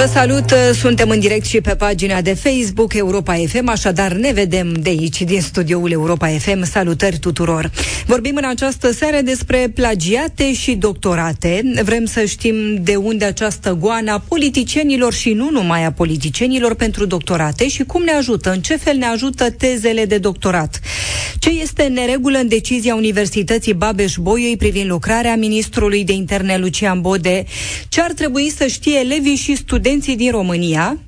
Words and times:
Vă 0.00 0.06
salut, 0.06 0.54
suntem 0.74 1.10
în 1.10 1.20
direct 1.20 1.44
și 1.44 1.60
pe 1.60 1.74
pagina 1.74 2.20
de 2.20 2.34
Facebook 2.34 2.94
Europa 2.94 3.34
FM, 3.34 3.68
așadar 3.68 4.12
ne 4.12 4.32
vedem 4.32 4.72
de 4.72 4.88
aici, 4.88 5.22
din 5.22 5.40
studioul 5.40 5.90
Europa 5.90 6.28
FM. 6.28 6.64
Salutări 6.64 7.18
tuturor! 7.18 7.70
Vorbim 8.06 8.36
în 8.36 8.44
această 8.44 8.92
seară 8.92 9.20
despre 9.20 9.70
plagiate 9.74 10.52
și 10.54 10.74
doctorate. 10.74 11.62
Vrem 11.82 12.04
să 12.04 12.24
știm 12.24 12.82
de 12.82 12.96
unde 12.96 13.24
această 13.24 13.76
goană 13.80 14.12
a 14.12 14.22
politicienilor 14.28 15.12
și 15.12 15.32
nu 15.32 15.50
numai 15.50 15.84
a 15.84 15.92
politicienilor 15.92 16.74
pentru 16.74 17.06
doctorate 17.06 17.68
și 17.68 17.82
cum 17.82 18.02
ne 18.02 18.12
ajută, 18.12 18.50
în 18.50 18.60
ce 18.60 18.76
fel 18.76 18.96
ne 18.96 19.06
ajută 19.06 19.50
tezele 19.50 20.04
de 20.04 20.18
doctorat. 20.18 20.80
Ce 21.38 21.50
este 21.50 21.82
neregulă 21.82 22.38
în 22.38 22.48
decizia 22.48 22.94
Universității 22.94 23.74
Babeș-Bolyai 23.74 24.56
privind 24.58 24.90
lucrarea 24.90 25.36
ministrului 25.36 26.04
de 26.04 26.12
interne 26.12 26.56
Lucian 26.56 27.00
Bode? 27.00 27.44
Ce 27.88 28.00
ar 28.00 28.12
trebui 28.12 28.52
să 28.56 28.66
știe 28.66 28.98
elevii 28.98 29.36
și 29.36 29.56
studenții 29.56 29.88
studenții 29.90 30.16
din 30.16 30.30
România, 30.30 30.98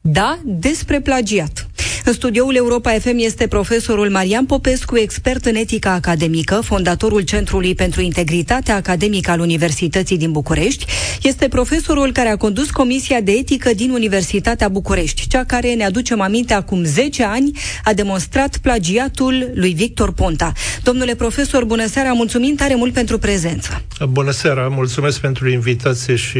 da, 0.00 0.38
despre 0.44 1.00
plagiat. 1.00 1.69
În 2.04 2.12
studioul 2.12 2.54
Europa 2.54 2.90
FM 2.90 3.16
este 3.16 3.46
profesorul 3.46 4.10
Marian 4.10 4.46
Popescu, 4.46 4.96
expert 4.98 5.44
în 5.44 5.54
etică 5.54 5.88
academică, 5.88 6.60
fondatorul 6.64 7.20
Centrului 7.20 7.74
pentru 7.74 8.00
Integritatea 8.00 8.74
Academică 8.74 9.30
al 9.30 9.40
Universității 9.40 10.18
din 10.18 10.32
București. 10.32 10.84
Este 11.22 11.48
profesorul 11.48 12.12
care 12.12 12.28
a 12.28 12.36
condus 12.36 12.70
Comisia 12.70 13.20
de 13.20 13.32
Etică 13.32 13.70
din 13.74 13.90
Universitatea 13.90 14.68
București, 14.68 15.26
cea 15.28 15.44
care, 15.44 15.74
ne 15.74 15.84
aducem 15.84 16.20
aminte, 16.20 16.54
acum 16.54 16.84
10 16.84 17.24
ani 17.24 17.50
a 17.84 17.92
demonstrat 17.92 18.56
plagiatul 18.56 19.50
lui 19.54 19.72
Victor 19.72 20.12
Ponta. 20.12 20.52
Domnule 20.82 21.14
profesor, 21.14 21.64
bună 21.64 21.86
seara, 21.86 22.12
mulțumim 22.12 22.54
tare 22.54 22.74
mult 22.74 22.92
pentru 22.92 23.18
prezență. 23.18 23.82
Bună 24.08 24.30
seara, 24.30 24.68
mulțumesc 24.68 25.20
pentru 25.20 25.48
invitație 25.48 26.16
și 26.16 26.38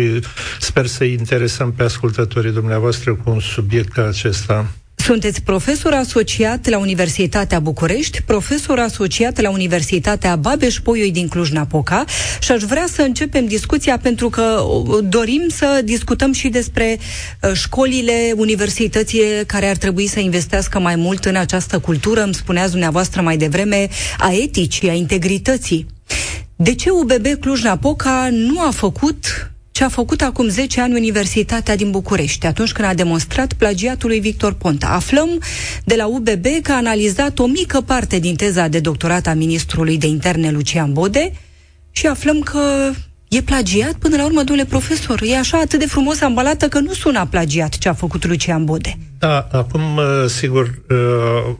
sper 0.60 0.86
să 0.86 1.04
interesăm 1.04 1.72
pe 1.72 1.82
ascultătorii 1.82 2.52
dumneavoastră 2.52 3.14
cu 3.14 3.30
un 3.30 3.40
subiect 3.40 3.92
ca 3.92 4.06
acesta. 4.06 4.66
Sunteți 5.04 5.42
profesor 5.42 5.92
asociat 5.92 6.68
la 6.68 6.78
Universitatea 6.78 7.60
București, 7.60 8.22
profesor 8.22 8.78
asociat 8.78 9.40
la 9.40 9.50
Universitatea 9.50 10.36
Babeș-Bolyai 10.36 11.10
din 11.10 11.28
Cluj-Napoca 11.28 12.04
și 12.40 12.52
aș 12.52 12.62
vrea 12.62 12.84
să 12.92 13.02
începem 13.02 13.46
discuția 13.46 13.98
pentru 13.98 14.28
că 14.28 14.62
dorim 15.02 15.46
să 15.48 15.80
discutăm 15.84 16.32
și 16.32 16.48
despre 16.48 16.98
uh, 17.42 17.52
școlile, 17.52 18.32
universității 18.36 19.22
care 19.46 19.66
ar 19.66 19.76
trebui 19.76 20.06
să 20.06 20.20
investească 20.20 20.78
mai 20.78 20.96
mult 20.96 21.24
în 21.24 21.36
această 21.36 21.78
cultură, 21.78 22.22
îmi 22.22 22.34
spuneați 22.34 22.70
dumneavoastră 22.70 23.22
mai 23.22 23.36
devreme, 23.36 23.88
a 24.18 24.32
eticii, 24.32 24.88
a 24.88 24.92
integrității. 24.92 25.86
De 26.56 26.74
ce 26.74 26.90
UBB 26.90 27.26
Cluj-Napoca 27.40 28.28
nu 28.30 28.60
a 28.60 28.70
făcut 28.70 29.49
ce 29.80 29.86
a 29.86 29.88
făcut 29.88 30.20
acum 30.20 30.48
10 30.48 30.80
ani 30.80 30.94
Universitatea 30.94 31.76
din 31.76 31.90
București, 31.90 32.46
atunci 32.46 32.72
când 32.72 32.88
a 32.88 32.94
demonstrat 32.94 33.52
plagiatul 33.52 34.08
lui 34.08 34.20
Victor 34.20 34.52
Ponta. 34.52 34.86
Aflăm 34.86 35.40
de 35.84 35.94
la 35.94 36.06
UBB 36.06 36.46
că 36.62 36.72
a 36.72 36.76
analizat 36.76 37.38
o 37.38 37.46
mică 37.46 37.80
parte 37.80 38.18
din 38.18 38.36
teza 38.36 38.68
de 38.68 38.80
doctorat 38.80 39.26
a 39.26 39.34
ministrului 39.34 39.98
de 39.98 40.06
interne 40.06 40.50
Lucian 40.50 40.92
Bode 40.92 41.32
și 41.90 42.06
aflăm 42.06 42.40
că 42.40 42.90
e 43.28 43.42
plagiat 43.42 43.92
până 43.92 44.16
la 44.16 44.24
urmă, 44.24 44.42
domnule 44.42 44.68
profesor. 44.68 45.22
E 45.22 45.38
așa 45.38 45.58
atât 45.58 45.78
de 45.78 45.86
frumos 45.86 46.20
ambalată 46.20 46.68
că 46.68 46.78
nu 46.80 46.92
sună 46.92 47.26
plagiat 47.30 47.78
ce 47.78 47.88
a 47.88 47.92
făcut 47.92 48.26
Lucian 48.26 48.64
Bode. 48.64 48.98
Da, 49.18 49.48
acum, 49.52 50.00
sigur, 50.26 50.82
uh 50.88 51.56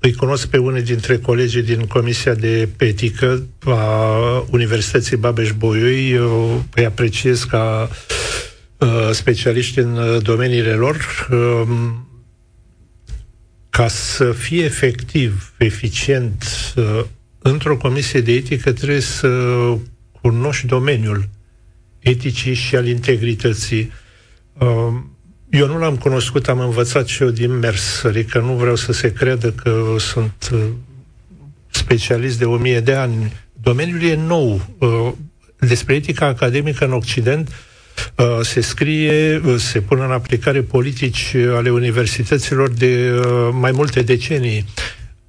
îi 0.00 0.12
cunosc 0.12 0.46
pe 0.48 0.58
unii 0.58 0.82
dintre 0.82 1.18
colegii 1.18 1.62
din 1.62 1.86
Comisia 1.86 2.34
de 2.34 2.68
Etică 2.78 3.46
a 3.64 4.46
Universității 4.50 5.16
Babeș-Bolyai. 5.16 6.10
Eu 6.10 6.64
îi 6.74 6.84
apreciez 6.84 7.44
ca 7.44 7.90
uh, 8.78 9.10
specialiști 9.12 9.78
în 9.78 9.96
uh, 9.96 10.22
domeniile 10.22 10.72
lor. 10.72 11.28
Um, 11.32 12.04
ca 13.70 13.88
să 13.88 14.32
fie 14.32 14.64
efectiv, 14.64 15.52
eficient, 15.58 16.44
uh, 16.76 17.04
într-o 17.38 17.76
comisie 17.76 18.20
de 18.20 18.32
etică 18.32 18.72
trebuie 18.72 19.00
să 19.00 19.28
cunoști 20.20 20.66
domeniul 20.66 21.28
eticii 21.98 22.54
și 22.54 22.76
al 22.76 22.86
integrității. 22.86 23.92
Um, 25.52 25.60
eu 25.60 25.66
nu 25.66 25.78
l-am 25.78 25.96
cunoscut, 25.96 26.48
am 26.48 26.60
învățat 26.60 27.06
și 27.06 27.22
eu 27.22 27.28
din 27.28 27.58
mers, 27.58 28.04
adică 28.04 28.38
nu 28.38 28.52
vreau 28.52 28.76
să 28.76 28.92
se 28.92 29.12
creadă 29.12 29.50
că 29.50 29.94
sunt 29.98 30.50
uh, 30.52 30.60
specialist 31.70 32.38
de 32.38 32.44
o 32.44 32.56
mie 32.56 32.80
de 32.80 32.94
ani. 32.94 33.32
Domeniul 33.62 34.02
e 34.02 34.14
nou. 34.14 34.66
Uh, 34.78 35.12
despre 35.58 35.94
etica 35.94 36.26
academică 36.26 36.84
în 36.84 36.92
Occident 36.92 37.48
uh, 38.16 38.38
se 38.42 38.60
scrie, 38.60 39.40
se 39.56 39.80
pun 39.80 40.00
în 40.00 40.10
aplicare 40.10 40.62
politici 40.62 41.34
ale 41.34 41.70
universităților 41.70 42.68
de 42.68 43.20
mai 43.52 43.70
multe 43.70 44.02
decenii. 44.02 44.64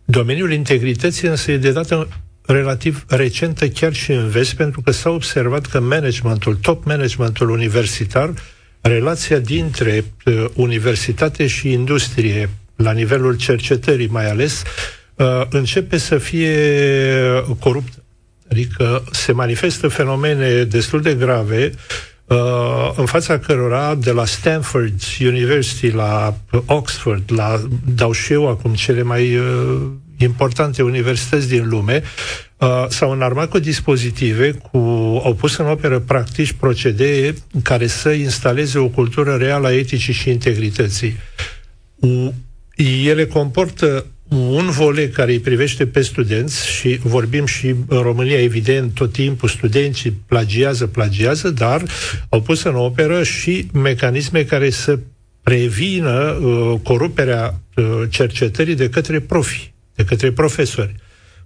Domeniul 0.05 0.51
integrității 0.51 1.27
însă 1.27 1.51
e 1.51 1.57
de 1.57 1.71
dată 1.71 2.07
relativ 2.45 3.05
recentă 3.07 3.67
chiar 3.67 3.93
și 3.93 4.11
în 4.11 4.29
vest, 4.29 4.53
pentru 4.53 4.81
că 4.81 4.91
s-a 4.91 5.09
observat 5.09 5.65
că 5.65 5.79
managementul, 5.79 6.55
top 6.55 6.85
managementul 6.85 7.49
universitar 7.49 8.29
uh, 8.29 8.35
relația 8.81 9.39
dintre 9.39 10.05
uh, 10.25 10.45
universitate 10.53 11.47
și 11.47 11.71
industrie, 11.71 12.49
la 12.75 12.91
nivelul 12.91 13.37
cercetării 13.37 14.07
mai 14.07 14.29
ales, 14.29 14.63
uh, 15.15 15.41
începe 15.49 15.97
să 15.97 16.17
fie 16.17 16.55
coruptă. 17.59 18.03
Adică 18.51 19.03
se 19.11 19.31
manifestă 19.31 19.87
fenomene 19.87 20.63
destul 20.63 21.01
de 21.01 21.13
grave 21.13 21.71
uh, 22.25 22.91
în 22.95 23.05
fața 23.05 23.39
cărora 23.39 23.95
de 23.95 24.11
la 24.11 24.25
Stanford 24.25 25.01
University 25.19 25.89
la 25.89 26.35
Oxford, 26.65 27.31
la, 27.35 27.61
dau 27.95 28.11
și 28.11 28.33
eu 28.33 28.49
acum 28.49 28.73
cele 28.73 29.01
mai 29.01 29.37
uh, 29.37 29.81
importante 30.17 30.81
universități 30.81 31.47
din 31.47 31.69
lume, 31.69 32.03
uh, 32.61 32.85
s-au 32.89 33.11
înarmat 33.11 33.49
cu 33.49 33.59
dispozitive, 33.59 34.51
cu, 34.51 34.77
au 35.23 35.35
pus 35.39 35.57
în 35.57 35.65
operă 35.65 35.99
practici, 35.99 36.51
procedee 36.51 37.33
care 37.63 37.87
să 37.87 38.09
instaleze 38.09 38.77
o 38.79 38.87
cultură 38.87 39.35
reală 39.35 39.67
a 39.67 39.73
eticii 39.73 40.13
și 40.13 40.29
integrității. 40.29 41.15
Ele 43.05 43.25
comportă 43.25 44.05
un 44.37 44.69
volet 44.69 45.13
care 45.13 45.31
îi 45.31 45.39
privește 45.39 45.87
pe 45.87 46.01
studenți 46.01 46.67
și 46.67 46.99
vorbim 47.03 47.45
și 47.45 47.67
în 47.87 48.01
România, 48.01 48.41
evident, 48.41 48.93
tot 48.93 49.11
timpul 49.11 49.49
studenții 49.49 50.11
plagiază, 50.25 50.87
plagiază, 50.87 51.49
dar 51.49 51.83
au 52.29 52.41
pus 52.41 52.63
în 52.63 52.75
operă 52.75 53.23
și 53.23 53.67
mecanisme 53.73 54.43
care 54.43 54.69
să 54.69 54.99
prevină 55.43 56.39
uh, 56.41 56.79
coruperea 56.83 57.59
uh, 57.75 57.85
cercetării 58.09 58.75
de 58.75 58.89
către 58.89 59.19
profi, 59.19 59.73
de 59.95 60.03
către 60.03 60.31
profesori. 60.31 60.95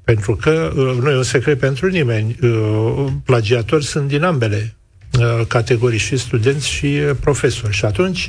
Pentru 0.05 0.35
că 0.35 0.71
uh, 0.75 0.97
nu 1.01 1.09
e 1.09 1.15
un 1.15 1.23
secret 1.23 1.59
pentru 1.59 1.87
nimeni. 1.87 2.37
Uh, 2.41 3.05
plagiatori 3.23 3.85
sunt 3.85 4.07
din 4.07 4.23
ambele 4.23 4.75
uh, 5.19 5.45
categorii, 5.47 5.99
și 5.99 6.17
studenți 6.17 6.69
și 6.69 6.87
profesori. 7.19 7.73
Și 7.73 7.85
atunci, 7.85 8.27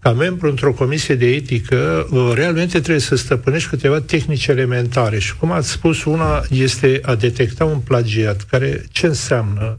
ca 0.00 0.12
membru 0.12 0.48
într-o 0.48 0.72
comisie 0.72 1.14
de 1.14 1.26
etică, 1.26 2.08
realmente 2.34 2.80
trebuie 2.80 2.98
să 2.98 3.16
stăpânești 3.16 3.68
câteva 3.68 4.00
tehnici 4.00 4.46
elementare. 4.46 5.18
Și 5.18 5.36
cum 5.36 5.50
ați 5.52 5.70
spus, 5.70 6.04
una 6.04 6.42
este 6.50 7.00
a 7.02 7.14
detecta 7.14 7.64
un 7.64 7.78
plagiat, 7.78 8.42
care 8.50 8.84
ce 8.92 9.06
înseamnă? 9.06 9.78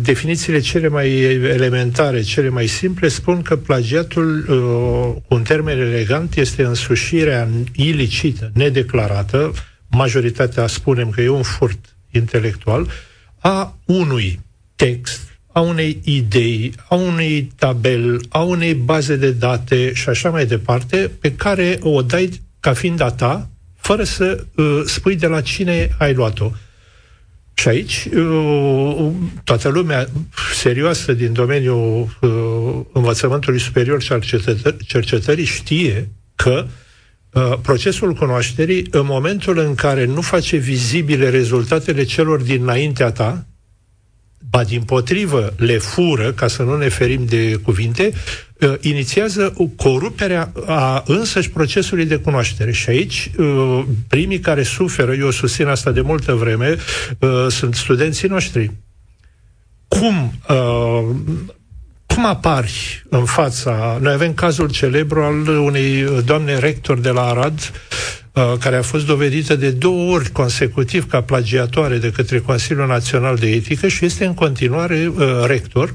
definițiile 0.00 0.58
cele 0.58 0.88
mai 0.88 1.20
elementare, 1.42 2.20
cele 2.20 2.48
mai 2.48 2.66
simple, 2.66 3.08
spun 3.08 3.42
că 3.42 3.56
plagiatul, 3.56 4.44
cu 5.28 5.34
un 5.34 5.42
termen 5.42 5.78
elegant, 5.78 6.36
este 6.36 6.64
însușirea 6.64 7.48
ilicită, 7.74 8.50
nedeclarată, 8.54 9.52
majoritatea 9.94 10.66
spunem 10.66 11.10
că 11.10 11.20
e 11.20 11.28
un 11.28 11.42
furt 11.42 11.96
intelectual, 12.10 12.88
a 13.38 13.78
unui 13.84 14.40
text, 14.76 15.20
a 15.52 15.60
unei 15.60 16.00
idei, 16.04 16.74
a 16.88 16.94
unei 16.94 17.52
tabel, 17.56 18.20
a 18.28 18.42
unei 18.42 18.74
baze 18.74 19.16
de 19.16 19.30
date 19.30 19.92
și 19.92 20.08
așa 20.08 20.30
mai 20.30 20.46
departe, 20.46 21.10
pe 21.20 21.32
care 21.32 21.78
o 21.82 22.02
dai 22.02 22.40
ca 22.60 22.72
fiind 22.72 23.00
a 23.00 23.10
ta, 23.10 23.48
fără 23.76 24.04
să 24.04 24.44
uh, 24.54 24.82
spui 24.84 25.16
de 25.16 25.26
la 25.26 25.40
cine 25.40 25.88
ai 25.98 26.14
luat-o. 26.14 26.50
Și 27.54 27.68
aici, 27.68 28.08
uh, 28.14 29.10
toată 29.44 29.68
lumea 29.68 30.08
serioasă 30.54 31.12
din 31.12 31.32
domeniul 31.32 32.18
uh, 32.20 32.30
învățământului 32.92 33.60
superior 33.60 34.02
și 34.02 34.12
al 34.12 34.22
cercetării 34.86 35.44
știe 35.44 36.08
că 36.34 36.64
uh, 36.64 36.70
Uh, 36.70 36.83
procesul 37.62 38.12
cunoașterii, 38.12 38.86
în 38.90 39.06
momentul 39.06 39.58
în 39.58 39.74
care 39.74 40.04
nu 40.04 40.20
face 40.20 40.56
vizibile 40.56 41.30
rezultatele 41.30 42.04
celor 42.04 42.40
dinaintea 42.40 43.10
ta, 43.10 43.46
ba 44.54 44.64
din 44.64 44.82
potrivă 44.82 45.54
le 45.56 45.78
fură, 45.78 46.32
ca 46.32 46.46
să 46.46 46.62
nu 46.62 46.76
ne 46.76 46.88
ferim 46.88 47.24
de 47.24 47.54
cuvinte, 47.54 48.12
uh, 48.60 48.74
inițiază 48.80 49.54
coruperea 49.76 50.52
a 50.66 51.02
însăși 51.06 51.50
procesului 51.50 52.04
de 52.04 52.16
cunoaștere. 52.16 52.72
Și 52.72 52.88
aici 52.88 53.30
uh, 53.36 53.84
primii 54.08 54.40
care 54.40 54.62
suferă, 54.62 55.14
eu 55.14 55.30
susțin 55.30 55.66
asta 55.66 55.90
de 55.90 56.00
multă 56.00 56.34
vreme, 56.34 56.76
uh, 57.18 57.46
sunt 57.48 57.74
studenții 57.74 58.28
noștri. 58.28 58.70
Cum 59.88 60.32
cum 62.14 62.26
apari 62.26 63.04
în 63.08 63.24
fața... 63.24 63.98
Noi 64.00 64.12
avem 64.12 64.34
cazul 64.34 64.70
celebru 64.70 65.22
al 65.22 65.46
unei 65.48 66.22
doamne 66.24 66.58
rector 66.58 66.98
de 66.98 67.10
la 67.10 67.22
Arad, 67.22 67.72
Uh, 68.34 68.52
care 68.58 68.76
a 68.76 68.82
fost 68.82 69.06
dovedită 69.06 69.56
de 69.56 69.70
două 69.70 70.12
ori 70.12 70.30
consecutiv 70.30 71.08
ca 71.08 71.22
plagiatoare 71.22 71.98
de 71.98 72.10
către 72.10 72.38
Consiliul 72.38 72.86
Național 72.86 73.36
de 73.36 73.46
Etică 73.46 73.88
și 73.88 74.04
este 74.04 74.24
în 74.24 74.34
continuare 74.34 75.12
uh, 75.16 75.44
rector 75.46 75.94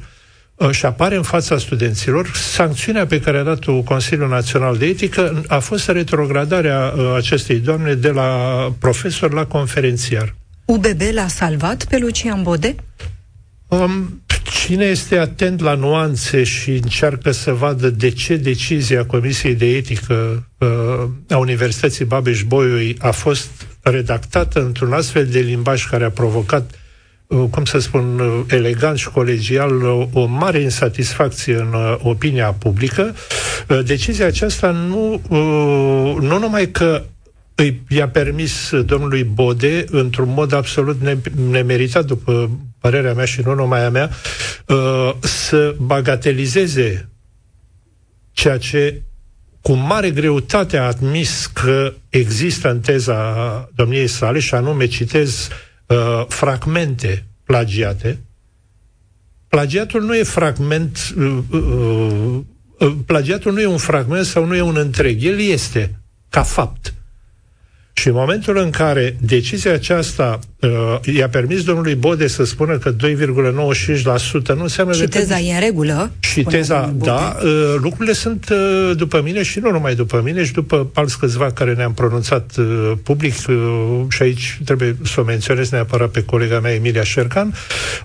uh, 0.55 0.69
și 0.69 0.85
apare 0.85 1.15
în 1.15 1.21
fața 1.21 1.57
studenților. 1.57 2.31
Sancțiunea 2.35 3.05
pe 3.05 3.19
care 3.19 3.37
a 3.37 3.43
dat-o 3.43 3.81
Consiliul 3.81 4.29
Național 4.29 4.77
de 4.77 4.85
Etică 4.85 5.43
a 5.47 5.59
fost 5.59 5.87
retrogradarea 5.87 6.93
acestei 7.15 7.57
doamne 7.57 7.93
de 7.93 8.09
la 8.09 8.31
profesor 8.79 9.33
la 9.33 9.45
conferențiar. 9.45 10.35
UBB 10.65 11.01
l-a 11.11 11.27
salvat 11.27 11.85
pe 11.85 11.97
Lucian 11.97 12.43
Bode? 12.43 12.75
Um, 13.67 14.21
cine 14.49 14.85
este 14.85 15.17
atent 15.17 15.59
la 15.59 15.73
nuanțe 15.75 16.43
și 16.43 16.71
încearcă 16.71 17.31
să 17.31 17.51
vadă 17.51 17.89
de 17.89 18.09
ce 18.09 18.35
decizia 18.35 19.05
Comisiei 19.05 19.55
de 19.55 19.65
Etică 19.65 20.47
uh, 20.57 21.09
a 21.29 21.37
Universității 21.37 22.05
Babeș-Bolyai 22.05 22.95
a 22.99 23.11
fost 23.11 23.49
redactată 23.81 24.61
într-un 24.63 24.93
astfel 24.93 25.25
de 25.25 25.39
limbaj 25.39 25.87
care 25.87 26.03
a 26.03 26.09
provocat 26.09 26.71
uh, 27.27 27.45
cum 27.49 27.65
să 27.65 27.79
spun, 27.79 28.19
uh, 28.19 28.41
elegant 28.47 28.97
și 28.97 29.09
colegial, 29.09 29.83
o, 29.85 30.07
o 30.13 30.25
mare 30.25 30.59
insatisfacție 30.59 31.55
în 31.55 31.73
uh, 31.73 31.95
opinia 32.01 32.51
publică. 32.51 33.15
Uh, 33.67 33.79
decizia 33.85 34.25
aceasta 34.25 34.71
nu, 34.71 35.21
uh, 35.29 36.21
nu 36.21 36.39
numai 36.39 36.67
că 36.71 37.03
îi 37.59 37.81
i-a 37.89 38.09
permis 38.09 38.71
domnului 38.85 39.23
Bode, 39.23 39.85
într-un 39.89 40.29
mod 40.33 40.51
absolut 40.51 41.01
ne- 41.01 41.17
nemeritat, 41.49 42.05
după 42.05 42.49
părerea 42.79 43.13
mea 43.13 43.25
și 43.25 43.41
nu 43.45 43.53
numai 43.53 43.85
a 43.85 43.89
mea, 43.89 44.09
uh, 44.67 45.13
să 45.19 45.75
bagatelizeze 45.79 47.09
ceea 48.31 48.57
ce 48.57 49.01
cu 49.61 49.71
mare 49.73 50.11
greutate 50.11 50.77
a 50.77 50.85
admis 50.85 51.45
că 51.53 51.93
există 52.09 52.69
în 52.69 52.79
teza 52.79 53.69
domniei 53.75 54.07
sale, 54.07 54.39
și 54.39 54.53
anume, 54.53 54.85
citez, 54.85 55.47
uh, 55.87 56.25
fragmente 56.27 57.25
plagiate. 57.43 58.19
Plagiatul 59.47 60.01
nu 60.01 60.15
e 60.15 60.23
fragment, 60.23 61.13
uh, 61.17 61.37
uh, 61.51 62.39
uh, 62.79 62.95
plagiatul 63.05 63.53
nu 63.53 63.61
e 63.61 63.65
un 63.65 63.77
fragment 63.77 64.25
sau 64.25 64.45
nu 64.45 64.55
e 64.55 64.61
un 64.61 64.77
întreg, 64.77 65.23
el 65.23 65.39
este 65.39 65.99
ca 66.29 66.43
fapt. 66.43 66.93
Și 67.99 68.07
în 68.07 68.13
momentul 68.13 68.57
în 68.57 68.69
care 68.69 69.15
decizia 69.21 69.73
aceasta 69.73 70.39
uh, 70.59 71.15
i-a 71.15 71.29
permis 71.29 71.63
domnului 71.63 71.95
Bode 71.95 72.27
să 72.27 72.43
spună 72.43 72.77
că 72.77 72.93
2,95% 72.93 72.95
nu 74.55 74.61
înseamnă... 74.61 74.93
Și 74.93 75.07
teza 75.07 75.35
că... 75.35 75.41
e 75.41 75.53
în 75.53 75.59
regulă. 75.59 76.11
Și 76.19 76.43
teza, 76.43 76.93
da, 76.97 77.37
uh, 77.43 77.75
lucrurile 77.81 78.13
sunt 78.13 78.49
uh, 78.49 78.91
după 78.95 79.21
mine 79.21 79.43
și 79.43 79.59
nu 79.59 79.71
numai 79.71 79.95
după 79.95 80.21
mine, 80.25 80.43
și 80.43 80.53
după 80.53 80.89
alți 80.93 81.19
câțiva 81.19 81.51
care 81.51 81.73
ne-am 81.73 81.93
pronunțat 81.93 82.51
uh, 82.57 82.91
public 83.03 83.33
uh, 83.49 83.55
și 84.09 84.21
aici 84.21 84.59
trebuie 84.65 84.95
să 85.03 85.19
o 85.19 85.23
menționez 85.23 85.69
neapărat 85.69 86.09
pe 86.09 86.23
colega 86.23 86.59
mea 86.59 86.73
Emilia 86.73 87.03
Șercan, 87.03 87.53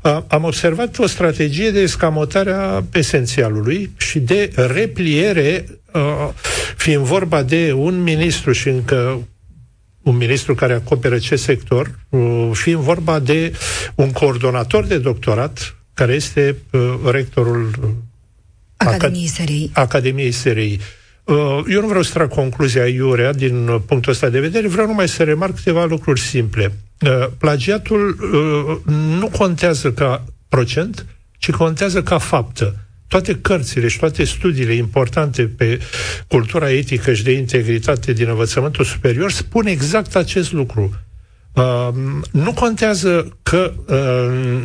uh, 0.03 0.19
am 0.27 0.45
observat 0.45 0.99
o 0.99 1.07
strategie 1.07 1.71
de 1.71 1.81
escamotare 1.81 2.53
a 2.53 2.83
esențialului 2.93 3.91
și 3.97 4.19
de 4.19 4.51
repliere 4.55 5.65
uh, 5.93 6.29
fiind 6.77 7.03
vorba 7.03 7.43
de 7.43 7.73
un 7.77 8.03
ministru 8.03 8.53
și 8.53 8.69
încă 8.69 9.19
un 10.05 10.17
ministru 10.17 10.55
care 10.55 10.73
acoperă 10.73 11.19
ce 11.19 11.37
sector, 11.37 11.99
uh, 12.09 12.51
fiind 12.53 12.79
vorba 12.79 13.19
de 13.19 13.53
un 13.95 14.13
coordonator 14.13 14.85
de 14.85 14.99
doctorat, 14.99 15.77
care 15.95 16.13
este 16.13 16.57
uh, 16.71 16.81
rectorul 17.11 17.71
uh, 17.83 17.89
Academiei 18.77 19.27
SRI. 19.27 19.71
Academiei 19.73 20.31
SRI. 20.31 20.81
Eu 21.69 21.81
nu 21.81 21.87
vreau 21.87 22.03
să 22.03 22.13
trag 22.13 22.29
concluzia 22.29 22.87
iurea 22.87 23.33
din 23.33 23.81
punctul 23.87 24.13
ăsta 24.13 24.29
de 24.29 24.41
vedere, 24.41 24.69
vreau 24.69 24.87
numai 24.87 25.09
să 25.09 25.23
remarc 25.23 25.55
câteva 25.55 25.85
lucruri 25.85 26.21
simple. 26.21 26.73
Plagiatul 27.39 28.17
nu 29.19 29.29
contează 29.29 29.93
ca 29.93 30.25
procent, 30.49 31.07
ci 31.39 31.51
contează 31.51 32.03
ca 32.03 32.19
faptă 32.19 32.84
toate 33.09 33.35
cărțile 33.35 33.89
și 33.89 33.99
toate 33.99 34.25
studiile 34.25 34.73
importante 34.73 35.43
pe 35.43 35.81
cultura 36.29 36.71
etică 36.71 37.13
și 37.13 37.25
de 37.25 37.33
integritate 37.33 38.13
din 38.13 38.29
învățământul 38.29 38.85
superior 38.85 39.31
spun 39.31 39.67
exact 39.67 40.17
acest 40.17 40.53
lucru. 40.53 40.95
Uh, 41.53 41.89
nu 42.31 42.53
contează 42.53 43.39
că 43.43 43.73
uh, 43.87 44.63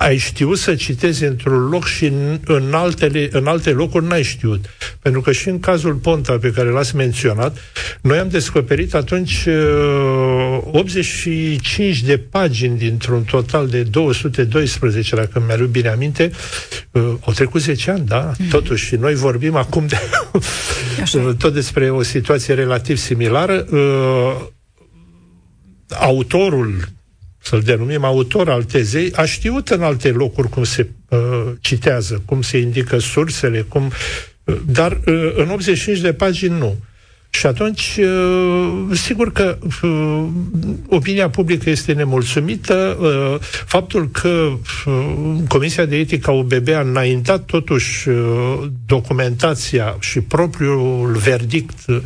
ai 0.00 0.16
știut 0.16 0.58
să 0.58 0.74
citezi 0.74 1.24
într-un 1.24 1.68
loc 1.68 1.86
și 1.86 2.04
în, 2.04 2.38
în, 2.44 2.72
altele, 2.72 3.28
în 3.32 3.46
alte 3.46 3.70
locuri 3.70 4.06
n-ai 4.06 4.22
știut. 4.22 4.64
Pentru 5.02 5.20
că 5.20 5.32
și 5.32 5.48
în 5.48 5.60
cazul 5.60 5.94
Ponta 5.94 6.38
pe 6.40 6.50
care 6.50 6.68
l-ați 6.68 6.96
menționat, 6.96 7.56
noi 8.00 8.18
am 8.18 8.28
descoperit 8.28 8.94
atunci 8.94 9.44
uh, 9.46 10.58
85 10.64 12.02
de 12.02 12.18
pagini 12.18 12.78
dintr-un 12.78 13.22
total 13.22 13.68
de 13.68 13.82
212, 13.82 15.14
dacă 15.14 15.42
mi-aduc 15.46 15.68
bine 15.68 15.88
aminte. 15.88 16.30
Uh, 16.90 17.02
au 17.26 17.32
trecut 17.32 17.60
10 17.60 17.90
ani, 17.90 18.06
da? 18.06 18.32
Mm-hmm. 18.32 18.50
Totuși, 18.50 18.86
și 18.86 18.94
noi 18.94 19.14
vorbim 19.14 19.56
acum 19.56 19.86
de 19.86 19.98
tot 21.38 21.52
despre 21.52 21.90
o 21.90 22.02
situație 22.02 22.54
relativ 22.54 22.96
similară. 22.96 23.66
Uh, 23.70 24.36
autorul 25.98 26.88
să-l 27.42 27.60
denumim 27.60 28.04
autor 28.04 28.48
al 28.48 28.62
tezei, 28.62 29.12
a 29.14 29.24
știut 29.24 29.68
în 29.68 29.82
alte 29.82 30.08
locuri 30.08 30.48
cum 30.48 30.64
se 30.64 30.88
uh, 31.08 31.18
citează, 31.60 32.22
cum 32.24 32.42
se 32.42 32.58
indică 32.58 32.98
sursele, 32.98 33.60
cum, 33.68 33.92
uh, 34.44 34.56
dar 34.66 34.92
uh, 35.06 35.32
în 35.34 35.48
85 35.50 35.98
de 35.98 36.12
pagini 36.12 36.58
nu. 36.58 36.76
Și 37.32 37.46
atunci, 37.46 37.98
uh, 37.98 38.96
sigur 38.96 39.32
că 39.32 39.58
uh, 39.82 40.24
opinia 40.88 41.30
publică 41.30 41.70
este 41.70 41.92
nemulțumită. 41.92 42.96
Uh, 43.00 43.36
faptul 43.66 44.08
că 44.08 44.52
Comisia 45.48 45.84
de 45.84 45.96
Etică 45.96 46.30
a 46.30 46.32
UBB 46.32 46.68
a 46.68 46.80
înaintat 46.80 47.44
totuși 47.44 48.08
documentația 48.86 49.96
și 50.00 50.20
propriul 50.20 51.16
verdict 51.16 51.78
Uh, 51.88 51.96
uh, 51.96 52.02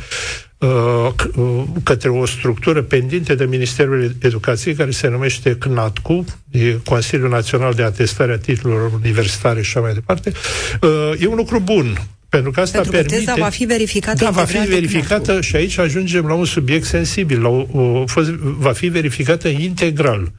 către 1.83 2.09
o 2.09 2.27
structură 2.27 2.83
pendinte 2.83 3.35
de 3.35 3.45
Ministerul 3.45 4.15
Educației 4.23 4.75
care 4.75 4.91
se 4.91 5.09
numește 5.09 5.57
CNATCU, 5.57 6.25
e 6.51 6.77
Consiliul 6.85 7.29
Național 7.29 7.73
de 7.73 7.83
Atestare 7.83 8.33
a 8.33 8.39
Titlurilor 8.39 8.93
Universitare 8.93 9.63
și 9.63 9.69
așa 9.69 9.81
mai 9.81 9.95
departe, 9.95 10.33
uh, 10.81 11.21
e 11.21 11.27
un 11.27 11.37
lucru 11.37 11.61
bun. 11.61 11.99
Pentru 12.29 12.53
că 12.53 12.61
asta 12.61 12.81
Pentru 12.81 12.97
că 12.97 13.07
permite... 13.07 13.25
teza 13.25 13.45
va 13.45 13.49
fi 13.49 13.65
verificată 13.65 14.25
Da, 14.25 14.31
va 14.31 14.45
fi 14.45 14.59
verificată 14.59 15.41
și 15.41 15.57
aici 15.57 15.79
ajungem 15.79 16.27
la 16.27 16.35
un 16.35 16.45
subiect 16.45 16.85
sensibil. 16.85 17.43
La 17.43 17.49
o, 17.49 17.67
o, 17.73 18.07
fost, 18.07 18.31
va 18.39 18.73
fi 18.73 18.87
verificată 18.87 19.49
integral. 19.49 20.33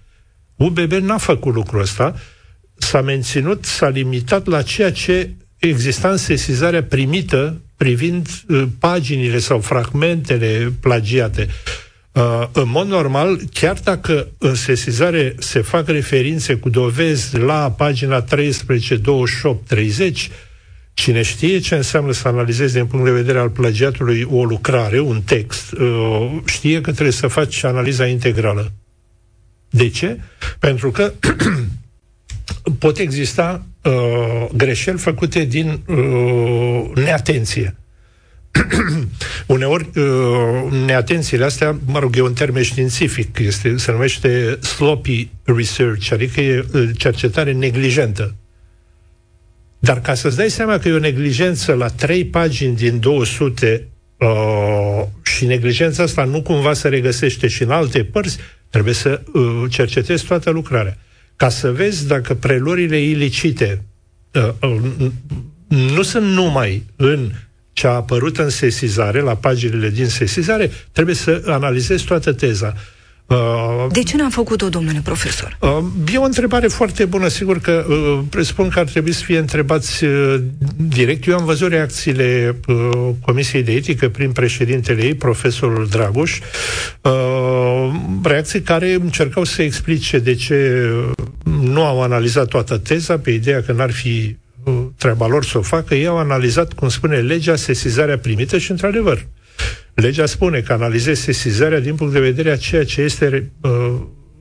UBB 0.55 0.91
n-a 0.91 1.17
făcut 1.17 1.53
lucrul 1.53 1.82
ăsta, 1.82 2.15
s-a 2.77 3.01
menținut, 3.01 3.65
s-a 3.65 3.89
limitat 3.89 4.46
la 4.46 4.62
ceea 4.62 4.91
ce 4.91 5.29
exista 5.67 6.10
în 6.10 6.17
sesizarea 6.17 6.84
primită 6.84 7.62
privind 7.77 8.27
uh, 8.48 8.63
paginile 8.79 9.38
sau 9.39 9.60
fragmentele 9.60 10.74
plagiate. 10.79 11.48
Uh, 12.12 12.48
în 12.51 12.69
mod 12.69 12.88
normal, 12.88 13.39
chiar 13.53 13.77
dacă 13.84 14.27
în 14.38 14.55
sesizare 14.55 15.36
se 15.39 15.62
fac 15.62 15.88
referințe 15.88 16.55
cu 16.55 16.69
dovezi 16.69 17.38
la 17.38 17.72
pagina 17.72 18.22
13, 18.22 18.95
28, 18.95 19.67
30, 19.67 20.29
Cine 20.95 21.22
știe 21.22 21.60
ce 21.60 21.75
înseamnă 21.75 22.12
să 22.12 22.27
analizezi 22.27 22.74
din 22.74 22.86
punct 22.86 23.05
de 23.05 23.12
vedere 23.12 23.39
al 23.39 23.50
plagiatului 23.50 24.27
o 24.31 24.43
lucrare, 24.43 25.00
un 25.00 25.22
text, 25.22 25.72
uh, 25.72 26.31
știe 26.45 26.81
că 26.81 26.91
trebuie 26.91 27.12
să 27.12 27.27
faci 27.27 27.63
analiza 27.63 28.05
integrală. 28.05 28.72
De 29.69 29.89
ce? 29.89 30.19
Pentru 30.60 30.91
că 30.91 31.13
pot 32.79 32.98
exista 32.98 33.65
uh, 33.84 34.48
greșeli 34.53 34.98
făcute 34.98 35.43
din 35.43 35.79
uh, 35.88 36.91
neatenție. 36.95 37.75
Uneori, 39.48 39.89
uh, 39.95 40.72
neatențiile 40.86 41.45
astea, 41.45 41.79
mă 41.86 42.00
rog, 42.00 42.15
e 42.15 42.22
un 42.22 42.34
termen 42.34 42.63
științific, 42.63 43.39
este, 43.39 43.77
se 43.77 43.91
numește 43.91 44.57
sloppy 44.62 45.29
research, 45.43 46.12
adică 46.12 46.41
e 46.41 46.65
uh, 46.74 46.89
cercetare 46.98 47.51
neglijentă. 47.51 48.36
Dar 49.79 50.01
ca 50.01 50.13
să-ți 50.13 50.38
dai 50.38 50.50
seama 50.50 50.77
că 50.77 50.88
e 50.88 50.93
o 50.93 51.00
neglijență 51.00 51.74
la 51.74 51.88
trei 51.88 52.25
pagini 52.25 52.75
din 52.75 53.00
200 53.00 53.88
uh, 54.17 55.03
și 55.24 55.45
neglijența 55.45 56.03
asta 56.03 56.24
nu 56.24 56.41
cumva 56.41 56.74
se 56.74 56.88
regăsește 56.88 57.48
și 57.48 57.63
în 57.63 57.69
alte 57.72 58.03
părți, 58.03 58.38
trebuie 58.69 58.93
să 58.93 59.22
uh, 59.34 59.63
cercetezi 59.69 60.25
toată 60.25 60.50
lucrarea. 60.50 60.98
Ca 61.36 61.50
să 61.50 61.72
vezi 61.72 62.08
dacă 62.08 62.34
preluările 62.34 63.00
ilicite 63.01 63.84
uh, 64.32 64.50
uh, 64.62 65.12
nu 65.68 66.01
sunt 66.01 66.25
numai 66.25 66.84
în 66.96 67.32
ce 67.74 67.88
a 67.88 67.89
apărut 67.89 68.38
în 68.38 68.50
sesizare, 68.50 69.20
la 69.20 69.36
paginile 69.36 69.89
din 69.89 70.08
sesizare, 70.08 70.72
trebuie 70.92 71.15
să 71.15 71.42
analizezi 71.46 72.06
toată 72.06 72.34
teza. 72.34 72.74
Uh, 73.27 73.86
de 73.92 74.04
ce 74.04 74.18
n-am 74.18 74.30
făcut-o, 74.30 74.70
domnule 74.70 75.01
profesor? 75.04 75.58
Uh, 75.62 76.13
e 76.13 76.18
o 76.18 76.24
întrebare 76.24 76.68
foarte 76.68 77.06
bună. 77.06 77.27
Sigur 77.27 77.60
că 77.60 77.86
uh, 77.89 78.20
presupun 78.30 78.70
că 78.70 78.80
ar 78.80 78.86
trebui 78.86 79.12
să 79.12 79.24
fie 79.24 79.38
întrebați 79.38 80.04
uh, 80.04 80.36
direct. 80.75 81.27
Eu 81.27 81.38
am 81.38 81.46
văzut 81.46 81.70
reacțiile 81.70 82.60
uh, 82.68 82.75
Comisiei 83.22 83.63
de 83.63 83.72
Etică 83.72 84.10
prin 84.10 84.32
președintele 84.32 85.04
ei, 85.04 85.13
profesorul 85.13 85.88
Dragoș, 85.88 86.39
uh, 87.01 87.92
reacții 88.24 88.62
care 88.62 88.94
încercau 88.94 89.44
să 89.44 89.62
explice 89.62 90.20
de 90.20 90.34
ce 90.34 90.89
nu 91.65 91.84
au 91.84 92.01
analizat 92.01 92.48
toată 92.48 92.77
teza 92.77 93.17
pe 93.17 93.31
ideea 93.31 93.63
că 93.63 93.72
n-ar 93.72 93.91
fi 93.91 94.38
uh, 94.63 94.74
treaba 94.98 95.27
lor 95.27 95.45
să 95.45 95.57
o 95.57 95.62
facă. 95.62 95.95
Ei 95.95 96.07
au 96.07 96.17
analizat, 96.17 96.74
cum 96.74 96.89
spune 96.89 97.17
legea, 97.17 97.55
sesizarea 97.55 98.17
primită 98.17 98.57
și, 98.57 98.72
într-adevăr, 98.72 99.25
Legea 99.95 100.25
spune 100.25 100.60
că 100.60 100.74
analizezi 100.74 101.22
sesizarea 101.22 101.79
din 101.79 101.95
punct 101.95 102.13
de 102.13 102.19
vedere 102.19 102.51
a 102.51 102.57
ceea 102.57 102.86
ce 102.86 103.01
este 103.01 103.51
uh, 103.62 103.95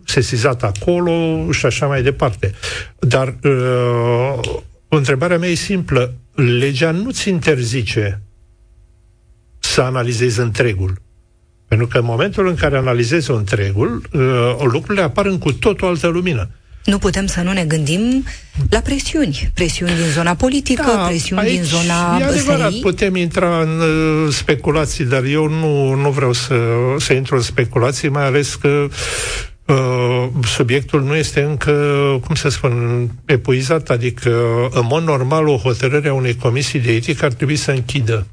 sesizat 0.04 0.62
acolo 0.62 1.47
și 1.52 1.66
așa 1.66 1.87
mai 1.87 2.02
departe. 2.02 2.52
Dar 2.99 3.37
uh, 3.43 4.40
întrebarea 4.88 5.38
mea 5.38 5.49
e 5.49 5.54
simplă. 5.54 6.14
Legea 6.35 6.90
nu-ți 6.90 7.28
interzice 7.28 8.23
să 9.59 9.81
analizezi 9.81 10.40
întregul. 10.40 11.02
Pentru 11.69 11.87
că 11.87 11.99
în 11.99 12.04
momentul 12.04 12.47
în 12.47 12.54
care 12.54 12.76
analizezi 12.76 13.31
întregul, 13.31 14.02
uh, 14.12 14.57
lucrurile 14.73 15.02
apar 15.02 15.26
în 15.26 15.38
cu 15.38 15.52
totul 15.52 15.88
altă 15.88 16.07
lumină. 16.07 16.50
Nu 16.85 16.99
putem 16.99 17.26
să 17.26 17.41
nu 17.41 17.53
ne 17.53 17.64
gândim 17.64 18.25
la 18.71 18.79
presiuni. 18.79 19.50
Presiuni 19.55 19.93
din 19.95 20.11
zona 20.12 20.35
politică, 20.35 20.93
da, 20.97 21.07
presiuni 21.07 21.49
din 21.49 21.62
zona 21.62 22.19
e 22.21 22.25
adevărat, 22.25 22.71
SRI. 22.71 22.81
putem 22.81 23.17
intra 23.17 23.61
în 23.61 23.81
uh, 23.81 24.33
speculații, 24.33 25.05
dar 25.05 25.25
eu 25.25 25.49
nu, 25.49 25.95
nu 25.95 26.11
vreau 26.11 26.33
să, 26.33 26.55
să 26.99 27.12
intru 27.12 27.35
în 27.35 27.43
speculații, 27.43 28.09
mai 28.09 28.25
ales 28.25 28.55
că 28.55 28.88
Uh, 29.67 30.29
subiectul 30.47 31.03
nu 31.03 31.14
este 31.14 31.43
încă, 31.43 31.73
cum 32.26 32.35
să 32.35 32.49
spun, 32.49 33.09
epuizat, 33.25 33.91
adică 33.91 34.31
în 34.71 34.87
mod 34.88 35.03
normal 35.03 35.49
o 35.49 35.57
hotărâre 35.57 36.09
a 36.09 36.14
unei 36.14 36.37
comisii 36.37 36.81
de 36.81 36.93
etică 36.93 37.25
ar 37.25 37.33
trebui 37.33 37.57
să 37.57 37.71
închidă 37.71 38.26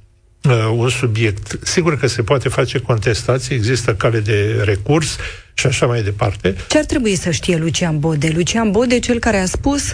uh, 0.44 0.72
un 0.74 0.90
subiect. 0.90 1.60
Sigur 1.64 1.98
că 1.98 2.08
se 2.08 2.22
poate 2.22 2.50
face 2.50 2.80
contestație, 2.80 3.56
există 3.56 3.96
cale 3.96 4.20
de 4.20 4.62
recurs, 4.64 5.18
și 5.62 5.68
așa 5.68 5.86
mai 5.86 6.02
departe. 6.02 6.56
Ce 6.68 6.78
ar 6.78 6.86
trebui 6.86 7.16
să 7.16 7.32
știe 7.32 7.58
Lucian 7.58 8.00
Bode? 8.00 8.32
Lucian 8.36 8.72
Bode, 8.72 9.00
cel 9.00 9.20
care 9.20 9.38
a 9.38 9.46
spus 9.46 9.94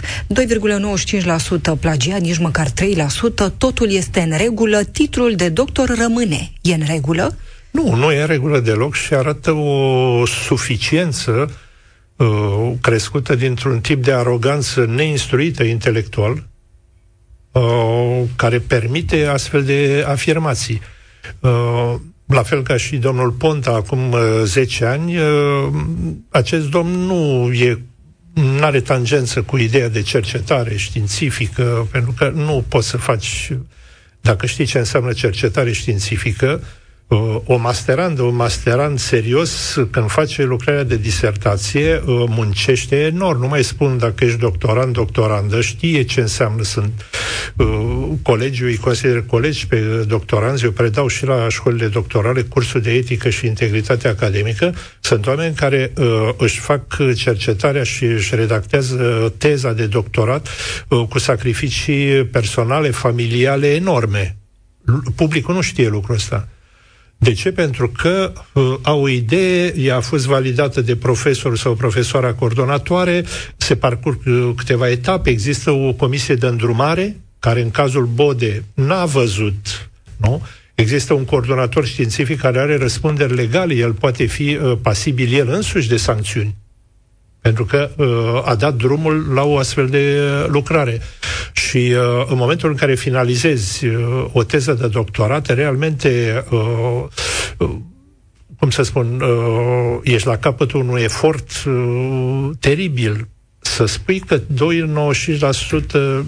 plagiat, 1.80 2.20
nici 2.20 2.38
măcar 2.38 2.66
3%, 2.68 2.72
totul 3.58 3.92
este 3.92 4.20
în 4.20 4.36
regulă, 4.36 4.82
titlul 4.82 5.34
de 5.34 5.48
doctor 5.48 5.94
rămâne. 5.98 6.52
E 6.60 6.74
în 6.74 6.82
regulă? 6.86 7.36
Nu, 7.70 7.94
nu 7.94 8.12
e 8.12 8.20
în 8.20 8.26
regulă 8.26 8.60
deloc 8.60 8.94
și 8.94 9.14
arată 9.14 9.52
o 9.52 10.26
suficiență 10.26 11.50
uh, 12.16 12.72
crescută 12.80 13.34
dintr-un 13.34 13.80
tip 13.80 14.04
de 14.04 14.12
aroganță 14.12 14.84
neinstruită 14.84 15.62
intelectual, 15.62 16.42
uh, 17.58 18.22
care 18.36 18.58
permite 18.58 19.24
astfel 19.26 19.64
de 19.64 20.04
afirmații. 20.08 20.80
Uh, 21.40 21.94
la 22.26 22.42
fel 22.42 22.62
ca 22.62 22.76
și 22.76 22.96
domnul 22.96 23.30
Ponta 23.30 23.70
acum 23.70 24.12
uh, 24.12 24.20
10 24.44 24.84
ani, 24.84 25.16
uh, 25.16 25.24
acest 26.30 26.68
domn 26.70 26.90
nu 26.90 27.52
e 27.52 27.78
nu 28.32 28.64
are 28.64 28.80
tangență 28.80 29.42
cu 29.42 29.56
ideea 29.56 29.88
de 29.88 30.02
cercetare 30.02 30.76
științifică, 30.76 31.88
pentru 31.90 32.12
că 32.16 32.32
nu 32.34 32.64
poți 32.68 32.88
să 32.88 32.96
faci, 32.96 33.52
dacă 34.20 34.46
știi 34.46 34.64
ce 34.64 34.78
înseamnă 34.78 35.12
cercetare 35.12 35.72
științifică, 35.72 36.62
o 37.44 37.56
masterandă, 37.56 38.22
un 38.22 38.34
masterand 38.34 38.98
serios, 38.98 39.78
când 39.90 40.10
face 40.10 40.42
lucrarea 40.42 40.82
de 40.82 40.96
disertație, 40.96 42.02
uh, 42.06 42.24
muncește 42.28 42.96
enorm. 42.96 43.40
Nu 43.40 43.48
mai 43.48 43.64
spun 43.64 43.98
dacă 43.98 44.24
ești 44.24 44.38
doctorand, 44.38 44.92
doctorandă, 44.92 45.60
știe 45.60 46.02
ce 46.02 46.20
înseamnă. 46.20 46.62
Sunt 46.62 47.06
uh, 47.56 48.08
colegii, 48.22 48.64
îi 48.64 48.76
consider 48.76 49.22
colegi 49.26 49.66
pe 49.66 50.04
doctoranzi, 50.06 50.64
eu 50.64 50.70
predau 50.70 51.06
și 51.06 51.24
la 51.24 51.48
școlile 51.48 51.86
doctorale 51.86 52.42
cursul 52.42 52.80
de 52.80 52.90
etică 52.90 53.28
și 53.28 53.46
integritate 53.46 54.08
academică. 54.08 54.74
Sunt 55.00 55.26
oameni 55.26 55.54
care 55.54 55.92
uh, 55.96 56.28
își 56.36 56.58
fac 56.60 57.12
cercetarea 57.14 57.82
și 57.82 58.04
își 58.04 58.34
redactează 58.34 59.32
teza 59.38 59.72
de 59.72 59.86
doctorat 59.86 60.48
uh, 60.88 61.06
cu 61.08 61.18
sacrificii 61.18 62.24
personale, 62.24 62.90
familiale 62.90 63.66
enorme. 63.66 64.36
Publicul 65.14 65.54
nu 65.54 65.60
știe 65.60 65.88
lucrul 65.88 66.14
ăsta. 66.14 66.48
De 67.18 67.32
ce? 67.32 67.52
Pentru 67.52 67.88
că 67.90 68.32
uh, 68.52 68.74
au 68.82 69.02
o 69.02 69.08
idee, 69.08 69.74
ea 69.78 69.96
a 69.96 70.00
fost 70.00 70.26
validată 70.26 70.80
de 70.80 70.96
profesor 70.96 71.56
sau 71.56 71.74
profesoara 71.74 72.34
coordonatoare, 72.34 73.24
se 73.56 73.76
parcurg 73.76 74.20
uh, 74.26 74.50
câteva 74.56 74.90
etape, 74.90 75.30
există 75.30 75.70
o 75.70 75.92
comisie 75.92 76.34
de 76.34 76.46
îndrumare, 76.46 77.16
care 77.38 77.60
în 77.62 77.70
cazul 77.70 78.04
Bode 78.04 78.64
n-a 78.74 79.04
văzut, 79.04 79.88
nu? 80.16 80.42
Există 80.74 81.14
un 81.14 81.24
coordonator 81.24 81.86
științific 81.86 82.40
care 82.40 82.58
are 82.58 82.76
răspunderi 82.76 83.34
legale, 83.34 83.74
el 83.74 83.92
poate 83.92 84.24
fi 84.24 84.58
uh, 84.62 84.78
pasibil 84.82 85.34
el 85.34 85.48
însuși 85.48 85.88
de 85.88 85.96
sancțiuni 85.96 86.54
pentru 87.40 87.64
că 87.64 87.90
uh, 87.96 88.50
a 88.50 88.54
dat 88.54 88.74
drumul 88.74 89.32
la 89.34 89.42
o 89.42 89.58
astfel 89.58 89.86
de 89.86 90.20
lucrare. 90.48 91.00
Și 91.68 91.76
uh, 91.76 92.26
în 92.26 92.36
momentul 92.36 92.70
în 92.70 92.76
care 92.76 92.94
finalizezi 92.94 93.86
uh, 93.86 94.24
o 94.32 94.42
teză 94.42 94.72
de 94.72 94.88
doctorat, 94.88 95.46
realmente 95.46 96.44
uh, 96.50 97.04
uh, 97.58 97.70
cum 98.58 98.70
să 98.70 98.82
spun, 98.82 99.20
uh, 99.20 99.98
ești 100.02 100.26
la 100.26 100.36
capătul 100.36 100.80
unui 100.80 101.02
efort 101.02 101.50
uh, 101.66 102.50
teribil. 102.60 103.28
Să 103.60 103.84
spui 103.84 104.18
că 104.18 104.40
2,95% 104.40 104.42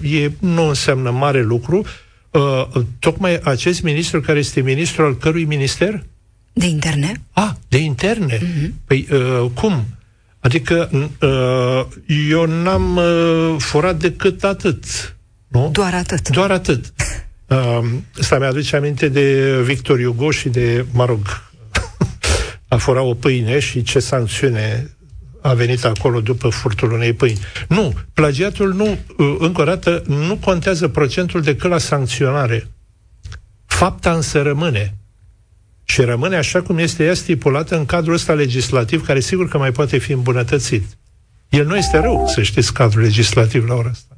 e, 0.01 0.31
nu 0.39 0.67
înseamnă 0.67 1.09
mare 1.09 1.41
lucru. 1.41 1.85
Uh, 2.31 2.67
tocmai 2.99 3.39
acest 3.43 3.81
ministru 3.81 4.21
care 4.21 4.39
este 4.39 4.61
ministru 4.61 5.03
al 5.03 5.15
cărui 5.15 5.45
minister? 5.45 6.03
De 6.53 6.65
interne. 6.65 7.21
Ah, 7.31 7.51
de 7.67 7.77
interne. 7.77 8.37
Uh-huh. 8.37 8.69
Păi, 8.85 9.07
uh, 9.11 9.49
cum? 9.53 9.85
Adică 10.39 10.89
uh, 11.21 11.85
eu 12.29 12.45
n-am 12.45 12.95
uh, 12.95 13.55
furat 13.57 13.95
decât 13.99 14.43
atât. 14.43 14.83
Nu? 15.51 15.69
Doar 15.71 15.93
atât. 15.93 16.29
Doar 16.29 16.51
atât. 16.51 16.93
Uh, 17.51 17.85
asta 18.19 18.37
mi-aduce 18.37 18.75
aminte 18.75 19.07
de 19.07 19.57
Victor 19.61 20.01
Hugo 20.01 20.31
și 20.31 20.49
de, 20.49 20.85
mă 20.91 21.05
rog, 21.05 21.19
a 22.67 22.77
furat 22.77 23.03
o 23.03 23.13
pâine 23.13 23.59
și 23.59 23.83
ce 23.83 23.99
sancțiune 23.99 24.95
a 25.41 25.53
venit 25.53 25.85
acolo 25.85 26.21
după 26.21 26.49
furtul 26.49 26.91
unei 26.91 27.13
pâini. 27.13 27.39
Nu, 27.67 27.93
plagiatul 28.13 28.73
nu, 28.73 28.97
încă 29.39 29.61
o 29.61 29.63
dată, 29.63 30.03
nu 30.07 30.35
contează 30.35 30.87
procentul 30.87 31.41
decât 31.41 31.69
la 31.69 31.77
sancționare. 31.77 32.67
Fapta 33.65 34.13
însă 34.13 34.41
rămâne 34.41 34.97
și 35.83 36.01
rămâne 36.01 36.35
așa 36.35 36.61
cum 36.61 36.77
este 36.77 37.03
ea 37.03 37.13
stipulată 37.13 37.77
în 37.77 37.85
cadrul 37.85 38.13
ăsta 38.13 38.33
legislativ, 38.33 39.05
care 39.05 39.19
sigur 39.19 39.47
că 39.47 39.57
mai 39.57 39.71
poate 39.71 39.97
fi 39.97 40.11
îmbunătățit. 40.11 40.97
El 41.49 41.65
nu 41.65 41.77
este 41.77 41.97
rău, 41.97 42.27
să 42.27 42.41
știți, 42.41 42.73
cadrul 42.73 43.01
legislativ 43.01 43.67
la 43.67 43.73
ora 43.73 43.89
asta. 43.89 44.17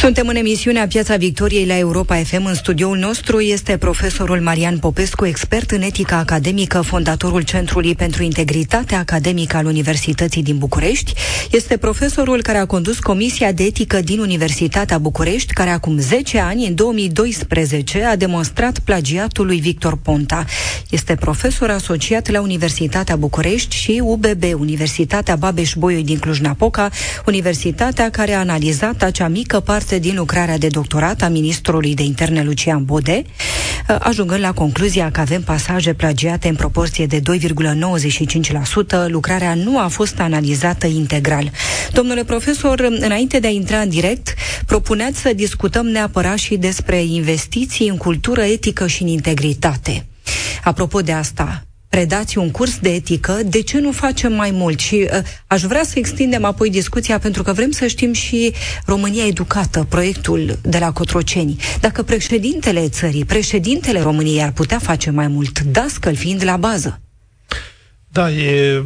Suntem 0.00 0.28
în 0.28 0.36
emisiunea 0.36 0.86
Piața 0.86 1.16
Victoriei 1.16 1.66
la 1.66 1.78
Europa 1.78 2.16
FM. 2.16 2.44
În 2.44 2.54
studioul 2.54 2.96
nostru 2.96 3.40
este 3.40 3.76
profesorul 3.76 4.40
Marian 4.40 4.78
Popescu, 4.78 5.26
expert 5.26 5.70
în 5.70 5.82
etică 5.82 6.14
academică, 6.14 6.80
fondatorul 6.80 7.42
Centrului 7.42 7.94
pentru 7.94 8.22
Integritate 8.22 8.94
Academică 8.94 9.56
al 9.56 9.66
Universității 9.66 10.42
din 10.42 10.58
București. 10.58 11.12
Este 11.50 11.76
profesorul 11.76 12.42
care 12.42 12.58
a 12.58 12.66
condus 12.66 12.98
Comisia 12.98 13.52
de 13.52 13.62
Etică 13.62 14.00
din 14.00 14.18
Universitatea 14.18 14.98
București, 14.98 15.52
care 15.52 15.70
acum 15.70 15.98
10 15.98 16.38
ani, 16.38 16.66
în 16.66 16.74
2012, 16.74 18.04
a 18.04 18.16
demonstrat 18.16 18.78
plagiatul 18.78 19.46
lui 19.46 19.60
Victor 19.60 19.96
Ponta. 20.02 20.44
Este 20.90 21.14
profesor 21.14 21.70
asociat 21.70 22.30
la 22.30 22.40
Universitatea 22.40 23.16
București 23.16 23.76
și 23.76 24.00
UBB, 24.04 24.42
Universitatea 24.58 25.36
Babeș-Bolyai 25.36 26.02
din 26.02 26.18
Cluj-Napoca, 26.18 26.90
universitatea 27.26 28.10
care 28.10 28.32
a 28.32 28.38
analizat 28.38 29.02
acea 29.02 29.28
mică 29.28 29.60
parte 29.60 29.89
parte 29.90 30.08
din 30.08 30.18
lucrarea 30.18 30.58
de 30.58 30.66
doctorat 30.66 31.22
a 31.22 31.28
ministrului 31.28 31.94
de 31.94 32.02
interne 32.02 32.42
Lucian 32.42 32.84
Bode, 32.84 33.22
uh, 33.22 33.96
ajungând 33.98 34.40
la 34.40 34.52
concluzia 34.52 35.10
că 35.10 35.20
avem 35.20 35.42
pasaje 35.42 35.94
plagiate 35.94 36.48
în 36.48 36.54
proporție 36.54 37.06
de 37.06 37.20
2,95%. 37.20 39.06
Lucrarea 39.08 39.54
nu 39.54 39.78
a 39.78 39.88
fost 39.88 40.20
analizată 40.20 40.86
integral. 40.86 41.50
Domnule 41.92 42.24
profesor, 42.24 42.80
înainte 42.80 43.38
de 43.38 43.46
a 43.46 43.50
intra 43.50 43.78
în 43.78 43.88
direct, 43.88 44.34
propuneați 44.66 45.20
să 45.20 45.32
discutăm 45.34 45.86
neapărat 45.86 46.36
și 46.36 46.56
despre 46.56 47.02
investiții 47.02 47.88
în 47.88 47.96
cultură 47.96 48.42
etică 48.42 48.86
și 48.86 49.02
în 49.02 49.08
integritate. 49.08 50.06
Apropo 50.64 51.00
de 51.00 51.12
asta, 51.12 51.64
predați 51.90 52.38
un 52.38 52.50
curs 52.50 52.78
de 52.78 52.88
etică, 52.94 53.38
de 53.46 53.62
ce 53.62 53.80
nu 53.80 53.92
facem 53.92 54.32
mai 54.32 54.50
mult? 54.50 54.78
Și 54.78 55.08
uh, 55.12 55.18
aș 55.46 55.62
vrea 55.62 55.82
să 55.84 55.92
extindem 55.98 56.44
apoi 56.44 56.70
discuția, 56.70 57.18
pentru 57.18 57.42
că 57.42 57.52
vrem 57.52 57.70
să 57.70 57.86
știm 57.86 58.12
și 58.12 58.52
România 58.86 59.26
Educată, 59.26 59.86
proiectul 59.88 60.58
de 60.62 60.78
la 60.78 60.92
Cotroceni. 60.92 61.56
Dacă 61.80 62.02
președintele 62.02 62.88
țării, 62.88 63.24
președintele 63.24 64.00
României 64.00 64.42
ar 64.42 64.52
putea 64.52 64.78
face 64.78 65.10
mai 65.10 65.28
mult, 65.28 65.60
dascăl 65.60 66.14
fiind 66.14 66.44
la 66.44 66.56
bază. 66.56 67.00
Da, 68.08 68.30
e 68.30 68.82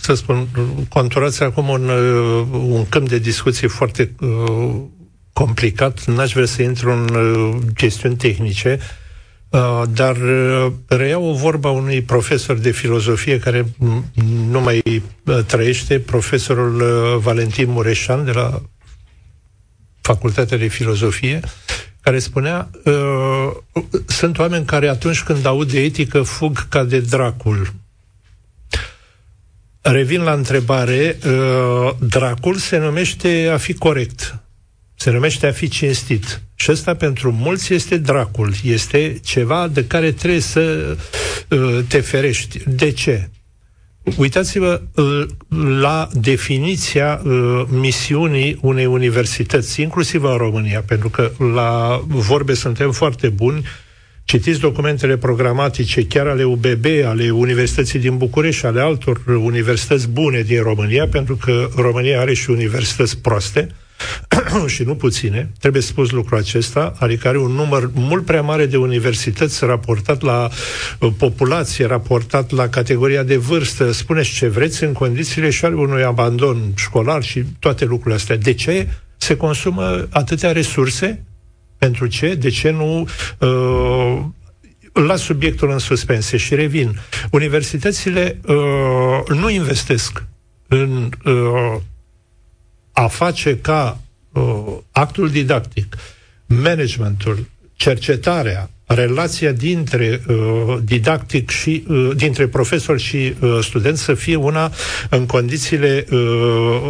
să 0.00 0.14
spun, 0.14 0.48
conturați 0.88 1.42
acum 1.42 1.68
un, 1.68 1.88
uh, 1.88 2.46
un 2.52 2.88
câmp 2.88 3.08
de 3.08 3.18
discuție 3.18 3.68
foarte 3.68 4.14
uh, 4.20 4.74
complicat. 5.32 6.04
N-aș 6.04 6.32
vrea 6.32 6.46
să 6.46 6.62
intru 6.62 6.90
în 6.90 7.08
uh, 7.14 7.56
chestiuni 7.74 8.16
tehnice, 8.16 8.78
uh, 8.80 9.07
dar 9.92 10.16
uh, 10.16 10.72
reiau 10.86 11.24
o 11.24 11.34
vorba 11.34 11.70
unui 11.70 12.02
profesor 12.02 12.56
de 12.56 12.70
filozofie 12.70 13.38
care 13.38 13.66
nu 14.50 14.60
mai 14.60 15.02
uh, 15.24 15.38
trăiește, 15.46 15.98
profesorul 15.98 16.80
uh, 16.80 17.20
Valentin 17.22 17.70
Mureșan 17.70 18.24
de 18.24 18.32
la 18.32 18.62
Facultatea 20.00 20.56
de 20.58 20.66
Filozofie, 20.66 21.40
care 22.00 22.18
spunea 22.18 22.70
uh, 22.84 23.82
sunt 24.06 24.38
oameni 24.38 24.64
care 24.64 24.88
atunci 24.88 25.22
când 25.22 25.46
aud 25.46 25.70
de 25.70 25.80
etică 25.80 26.22
fug 26.22 26.68
ca 26.68 26.84
de 26.84 27.00
dracul 27.00 27.72
Revin 29.90 30.22
la 30.22 30.32
întrebare. 30.32 31.18
Uh, 31.26 31.90
dracul 32.00 32.54
se 32.56 32.78
numește 32.78 33.50
a 33.52 33.56
fi 33.56 33.72
corect. 33.72 34.38
Se 34.94 35.10
numește 35.10 35.46
a 35.46 35.52
fi 35.52 35.68
cinstit. 35.68 36.42
Și 36.60 36.70
ăsta 36.70 36.94
pentru 36.94 37.32
mulți 37.32 37.74
este 37.74 37.96
dracul. 37.96 38.52
Este 38.62 39.18
ceva 39.24 39.68
de 39.68 39.84
care 39.86 40.12
trebuie 40.12 40.40
să 40.40 40.96
uh, 41.48 41.78
te 41.88 42.00
ferești. 42.00 42.58
De 42.66 42.90
ce? 42.90 43.28
Uitați-vă 44.16 44.82
uh, 44.94 45.26
la 45.80 46.08
definiția 46.12 47.22
misiunii 47.68 48.58
unei 48.60 48.86
universități, 48.86 49.80
inclusiv 49.80 50.22
în 50.22 50.36
România, 50.36 50.82
pentru 50.86 51.08
că 51.08 51.30
la 51.54 52.02
vorbe 52.06 52.54
suntem 52.54 52.92
foarte 52.92 53.28
buni, 53.28 53.64
Citiți 54.28 54.60
documentele 54.60 55.16
programatice 55.16 56.06
chiar 56.06 56.26
ale 56.26 56.44
UBB, 56.44 56.84
ale 57.04 57.30
Universității 57.30 57.98
din 57.98 58.16
București, 58.16 58.66
ale 58.66 58.80
altor 58.80 59.22
universități 59.26 60.08
bune 60.08 60.40
din 60.40 60.62
România, 60.62 61.08
pentru 61.08 61.36
că 61.36 61.68
România 61.76 62.20
are 62.20 62.34
și 62.34 62.50
universități 62.50 63.18
proaste, 63.18 63.68
și 64.66 64.82
nu 64.82 64.94
puține, 64.94 65.50
trebuie 65.60 65.82
spus 65.82 66.10
lucrul 66.10 66.38
acesta, 66.38 66.94
adică 66.98 67.28
are 67.28 67.38
un 67.38 67.50
număr 67.52 67.90
mult 67.94 68.24
prea 68.24 68.42
mare 68.42 68.66
de 68.66 68.76
universități 68.76 69.64
raportat 69.64 70.22
la 70.22 70.48
uh, 70.98 71.12
populație, 71.18 71.86
raportat 71.86 72.50
la 72.50 72.68
categoria 72.68 73.22
de 73.22 73.36
vârstă, 73.36 73.92
spuneți 73.92 74.30
ce 74.30 74.48
vreți, 74.48 74.84
în 74.84 74.92
condițiile 74.92 75.50
și 75.50 75.64
ale 75.64 75.74
unui 75.74 76.02
abandon 76.02 76.72
școlar 76.76 77.22
și 77.22 77.44
toate 77.58 77.84
lucrurile 77.84 78.14
astea. 78.14 78.36
De 78.36 78.52
ce 78.54 78.88
se 79.16 79.36
consumă 79.36 80.06
atâtea 80.10 80.52
resurse 80.52 81.24
pentru 81.78 82.06
ce? 82.06 82.34
De 82.34 82.48
ce 82.48 82.70
nu 82.70 83.08
uh, 83.38 84.24
la 84.92 85.16
subiectul 85.16 85.70
în 85.70 85.78
suspense 85.78 86.36
și 86.36 86.54
revin. 86.54 86.98
Universitățile 87.30 88.40
uh, 88.46 89.36
nu 89.36 89.50
investesc 89.50 90.24
în 90.68 91.08
uh, 91.24 91.80
a 92.98 93.06
face 93.06 93.58
ca 93.58 94.00
uh, 94.32 94.42
actul 94.90 95.30
didactic, 95.30 95.96
managementul, 96.46 97.46
cercetarea, 97.76 98.70
relația 98.86 99.52
dintre 99.52 100.22
uh, 100.28 100.76
didactic 100.84 101.50
și 101.50 101.84
uh, 101.88 102.10
dintre 102.16 102.46
profesor 102.46 102.98
și 102.98 103.34
uh, 103.40 103.58
student 103.62 103.96
să 103.96 104.14
fie 104.14 104.36
una 104.36 104.72
în 105.10 105.26
condițiile 105.26 106.04
uh, 106.10 106.18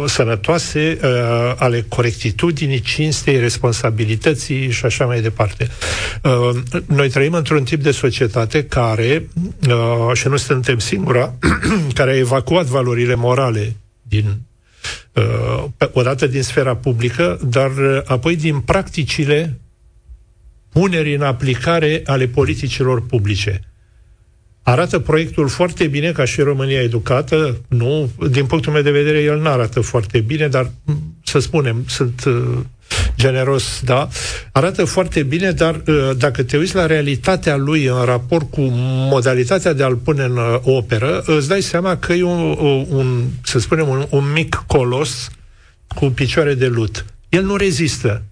sănătoase 0.05 0.97
uh, 1.03 1.09
ale 1.57 1.85
corectitudinii, 1.87 2.79
cinstei, 2.79 3.39
responsabilității 3.39 4.71
și 4.71 4.85
așa 4.85 5.05
mai 5.05 5.21
departe. 5.21 5.67
Uh, 6.23 6.61
noi 6.85 7.09
trăim 7.09 7.33
într-un 7.33 7.63
tip 7.63 7.81
de 7.81 7.91
societate 7.91 8.63
care, 8.63 9.27
uh, 9.67 10.13
și 10.13 10.27
nu 10.27 10.37
suntem 10.37 10.79
singura, 10.79 11.33
care 11.93 12.11
a 12.11 12.17
evacuat 12.17 12.65
valorile 12.65 13.15
morale 13.15 13.75
din 14.01 14.25
uh, 14.25 14.48
odată 15.91 16.27
din 16.27 16.41
sfera 16.41 16.75
publică, 16.75 17.39
dar 17.49 17.69
uh, 17.69 18.01
apoi 18.05 18.35
din 18.35 18.59
practicile 18.59 19.59
punerii 20.71 21.13
în 21.15 21.21
aplicare 21.21 22.01
ale 22.05 22.27
politicilor 22.27 23.05
publice. 23.05 23.61
Arată 24.61 24.99
proiectul 24.99 25.47
foarte 25.47 25.87
bine 25.87 26.11
ca 26.11 26.25
și 26.25 26.41
România 26.41 26.81
educată, 26.81 27.61
nu, 27.67 28.09
din 28.31 28.45
punctul 28.45 28.73
meu 28.73 28.81
de 28.81 28.91
vedere 28.91 29.21
el 29.21 29.39
nu 29.39 29.47
arată 29.47 29.81
foarte 29.81 30.19
bine, 30.19 30.47
dar 30.47 30.71
să 31.23 31.39
spunem, 31.39 31.83
sunt 31.87 32.23
uh, 32.25 32.57
generos, 33.17 33.81
da, 33.83 34.07
arată 34.51 34.85
foarte 34.85 35.23
bine, 35.23 35.51
dar 35.51 35.81
uh, 35.87 36.09
dacă 36.17 36.43
te 36.43 36.57
uiți 36.57 36.75
la 36.75 36.85
realitatea 36.85 37.55
lui 37.55 37.85
în 37.85 38.03
raport 38.03 38.51
cu 38.51 38.61
modalitatea 39.11 39.73
de 39.73 39.83
a-l 39.83 39.95
pune 39.95 40.23
în 40.23 40.37
uh, 40.37 40.59
operă, 40.63 41.23
îți 41.25 41.47
dai 41.47 41.61
seama 41.61 41.97
că 41.97 42.13
e 42.13 42.23
un, 42.23 42.55
un 42.89 43.23
să 43.43 43.59
spunem, 43.59 43.87
un, 43.87 44.05
un 44.09 44.31
mic 44.33 44.63
colos 44.67 45.29
cu 45.95 46.05
picioare 46.05 46.53
de 46.53 46.67
lut. 46.67 47.05
El 47.29 47.43
nu 47.43 47.55
rezistă 47.55 48.23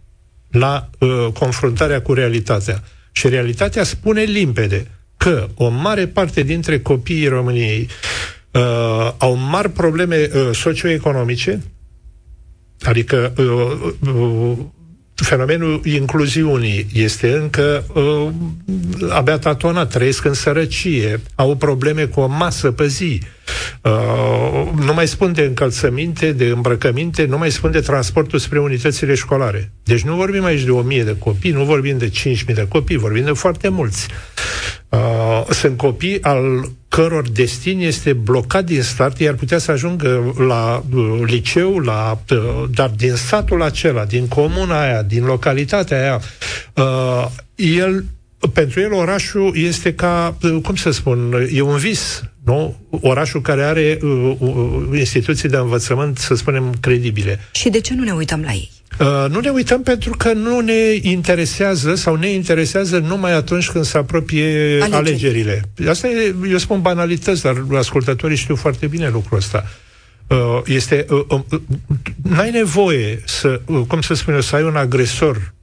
la 0.52 0.90
uh, 0.98 1.28
confruntarea 1.34 2.02
cu 2.02 2.14
realitatea. 2.14 2.84
Și 3.12 3.28
realitatea 3.28 3.84
spune 3.84 4.22
limpede 4.22 4.88
că 5.18 5.48
o 5.56 5.70
mare 5.70 6.08
parte 6.08 6.42
dintre 6.42 6.80
copiii 6.80 7.28
României 7.28 7.88
uh, 8.52 9.12
au 9.18 9.36
mari 9.36 9.70
probleme 9.70 10.30
uh, 10.34 10.50
socioeconomice, 10.56 11.62
adică 12.82 13.34
uh, 13.38 13.92
uh, 14.14 14.58
fenomenul 15.24 15.82
incluziunii 15.84 16.88
este 16.94 17.34
încă 17.34 17.84
uh, 17.94 18.28
abia 19.10 19.38
tatonat, 19.38 19.90
trăiesc 19.90 20.26
în 20.26 20.34
sărăcie, 20.34 21.22
au 21.36 21.56
probleme 21.56 22.06
cu 22.06 22.20
o 22.20 22.28
masă 22.28 22.72
pe 22.72 22.88
zi. 22.88 23.22
Uh, 23.82 24.84
nu 24.86 24.94
mai 24.94 25.08
spun 25.08 25.34
de 25.34 25.42
încălțăminte, 25.42 26.32
de 26.32 26.46
îmbrăcăminte, 26.46 27.26
nu 27.26 27.38
mai 27.38 27.52
spun 27.52 27.72
de 27.72 27.80
transportul 27.80 28.40
spre 28.40 28.60
unitățile 28.60 29.16
școlare. 29.16 29.72
Deci 29.84 30.02
nu 30.02 30.16
vorbim 30.16 30.44
aici 30.44 30.64
de 30.64 30.72
o 30.72 30.82
mie 30.82 31.04
de 31.04 31.18
copii, 31.18 31.52
nu 31.52 31.64
vorbim 31.64 31.98
de 31.98 32.10
cinci 32.10 32.44
mii 32.44 32.56
de 32.56 32.68
copii, 32.68 32.98
vorbim 32.98 33.24
de 33.24 33.32
foarte 33.32 33.70
mulți. 33.70 34.08
Uh, 34.90 35.46
sunt 35.50 35.78
copii 35.78 36.22
al 36.22 36.72
căror 36.98 37.30
destin 37.30 37.80
este 37.80 38.14
blocat 38.14 38.66
din 38.66 38.82
start, 38.82 39.20
iar 39.20 39.34
putea 39.34 39.58
să 39.58 39.72
ajungă 39.72 40.34
la 40.48 40.84
uh, 40.94 41.22
liceu, 41.26 41.80
la, 41.80 42.20
uh, 42.32 42.64
dar 42.74 42.90
din 42.90 43.16
satul 43.16 43.62
acela, 43.62 44.06
din 44.06 44.28
comuna 44.28 44.82
aia, 44.82 45.02
din 45.02 45.26
localitatea 45.26 46.02
aia, 46.02 46.22
uh, 46.74 47.28
el, 47.56 48.06
pentru 48.54 48.80
el 48.80 48.94
orașul 48.94 49.54
este 49.56 49.94
ca, 49.94 50.38
uh, 50.42 50.58
cum 50.64 50.76
să 50.76 50.92
spun, 50.92 51.48
e 51.54 51.62
un 51.62 51.78
vis, 51.78 52.24
nu? 52.44 52.76
Orașul 52.90 53.42
care 53.42 53.64
are 53.64 54.00
uh, 54.02 54.36
uh, 54.40 55.00
instituții 55.00 55.50
de 55.50 55.58
învățământ, 55.58 56.18
să 56.18 56.36
spunem, 56.36 56.76
credibile. 56.82 57.40
Și 57.52 57.70
de 57.70 57.80
ce 57.80 57.94
nu 57.94 58.04
ne 58.04 58.12
uităm 58.12 58.42
la 58.42 58.52
ei? 58.52 58.70
Uh, 59.00 59.26
nu 59.30 59.40
ne 59.40 59.50
uităm 59.50 59.84
pentru 59.84 60.14
că 60.18 60.34
nu 60.34 60.60
ne 60.60 60.94
interesează 61.02 61.96
sau 61.96 62.16
ne 62.16 62.30
interesează 62.30 62.98
numai 62.98 63.34
atunci 63.34 63.70
când 63.70 63.86
se 63.86 63.98
apropie 63.98 64.46
Alegeri. 64.82 64.94
alegerile. 64.96 65.62
Asta 65.90 66.08
e, 66.08 66.36
eu 66.50 66.58
spun 66.58 66.82
banalități, 66.82 67.42
dar 67.42 67.64
ascultătorii 67.76 68.38
știu 68.38 68.56
foarte 68.56 68.88
bine 68.88 69.10
lucrul 69.10 69.38
ăsta. 69.38 69.66
Uh, 70.28 70.62
este, 70.66 71.06
uh, 71.10 71.40
uh, 71.50 71.60
n-ai 72.24 72.52
nevoie 72.52 73.22
să, 73.26 73.62
uh, 73.66 73.82
cum 73.88 74.02
să 74.02 74.14
spun 74.14 74.34
eu, 74.34 74.42
să 74.42 74.56
ai 74.56 74.64
un 74.64 74.76
agresor 74.76 75.54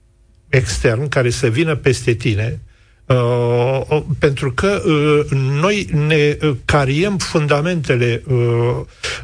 extern 0.48 1.08
care 1.08 1.30
să 1.30 1.46
vină 1.46 1.74
peste 1.74 2.12
tine, 2.12 2.60
Uh, 3.06 3.80
uh, 3.88 4.02
pentru 4.18 4.52
că 4.52 4.82
uh, 4.86 5.20
noi 5.60 5.88
ne 6.06 6.36
uh, 6.42 6.56
cariem 6.64 7.16
fundamentele 7.16 8.22
uh, 8.26 8.36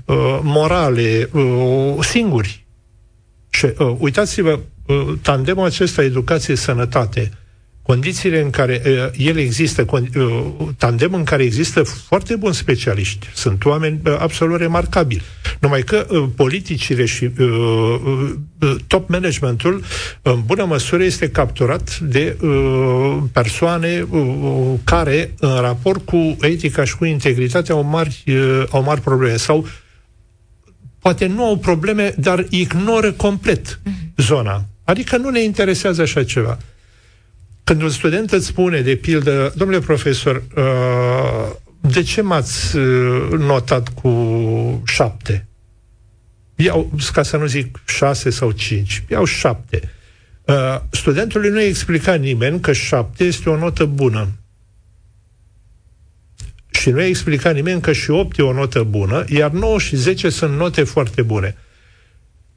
uh, 0.05 0.39
morale 0.43 1.29
uh, 1.33 1.95
singuri. 2.01 2.65
Și 3.51 3.65
uh, 3.65 3.95
uitați-vă, 3.99 4.59
uh, 4.87 5.13
tandemul 5.23 5.65
acesta 5.65 6.03
educație-sănătate, 6.03 7.31
condițiile 7.83 8.41
în 8.41 8.51
care 8.51 8.83
uh, 8.87 8.93
el 9.27 9.37
există, 9.37 9.85
con- 9.85 10.17
uh, 10.17 10.47
tandem 10.77 11.15
în 11.15 11.25
care 11.25 11.43
există 11.43 11.83
foarte 11.83 12.37
buni 12.37 12.55
specialiști, 12.55 13.27
sunt 13.35 13.65
oameni 13.65 14.01
uh, 14.05 14.17
absolut 14.19 14.59
remarcabili. 14.59 15.23
Numai 15.61 15.83
că 15.83 16.07
uh, 16.11 16.25
politicile 16.37 17.05
și 17.05 17.25
uh, 17.39 17.47
uh, 18.61 18.75
top 18.87 19.09
managementul, 19.09 19.83
în 20.23 20.43
bună 20.47 20.65
măsură, 20.65 21.03
este 21.03 21.31
capturat 21.31 21.99
de 21.99 22.37
uh, 22.43 23.17
persoane 23.33 24.07
uh, 24.11 24.73
care, 24.85 25.35
în 25.39 25.61
raport 25.61 26.05
cu 26.05 26.37
etica 26.41 26.85
și 26.85 26.97
cu 26.97 27.05
integritatea, 27.05 27.75
au 27.75 27.83
mari, 27.83 28.23
uh, 28.27 28.63
au 28.71 28.83
mari 28.83 29.01
probleme. 29.01 29.37
Sau 29.37 29.67
poate 31.01 31.27
nu 31.27 31.45
au 31.45 31.57
probleme, 31.57 32.15
dar 32.19 32.47
ignoră 32.49 33.13
complet 33.13 33.79
mm-hmm. 33.79 34.15
zona. 34.17 34.65
Adică 34.85 35.17
nu 35.17 35.31
ne 35.31 35.43
interesează 35.43 36.03
așa 36.03 36.25
ceva. 36.25 36.59
Când 37.65 37.83
un 37.83 37.91
student 37.91 38.33
îți 38.33 38.47
spune, 38.47 38.81
de 38.81 38.97
pildă, 38.97 39.53
domnule 39.57 39.81
profesor, 39.81 40.43
uh, 40.57 41.57
de 41.81 42.03
ce 42.03 42.21
m-ați 42.21 42.77
uh, 42.77 43.31
notat 43.39 43.89
cu 43.89 44.83
șapte? 44.87 45.47
Iau, 46.55 46.93
ca 47.13 47.23
să 47.23 47.37
nu 47.37 47.47
zic 47.47 47.81
șase 47.87 48.31
sau 48.31 48.51
cinci, 48.51 49.03
iau 49.09 49.25
șapte. 49.25 49.91
Uh, 50.45 50.81
studentului 50.91 51.51
nu 51.51 51.61
i 51.61 51.67
explica 51.67 52.15
nimeni 52.15 52.61
că 52.61 52.73
șapte 52.73 53.25
este 53.25 53.51
o 53.51 53.57
notă 53.57 53.85
bună. 53.85 54.29
Și 56.81 56.91
nu 56.91 57.03
i 57.03 57.09
explica 57.09 57.51
nimeni 57.51 57.81
că 57.81 57.93
și 57.93 58.11
8 58.11 58.39
e 58.39 58.43
o 58.43 58.53
notă 58.53 58.83
bună, 58.83 59.25
iar 59.29 59.51
9 59.51 59.79
și 59.79 59.97
10 59.97 60.29
sunt 60.29 60.57
note 60.57 60.85
foarte 60.85 61.23
bune. 61.23 61.57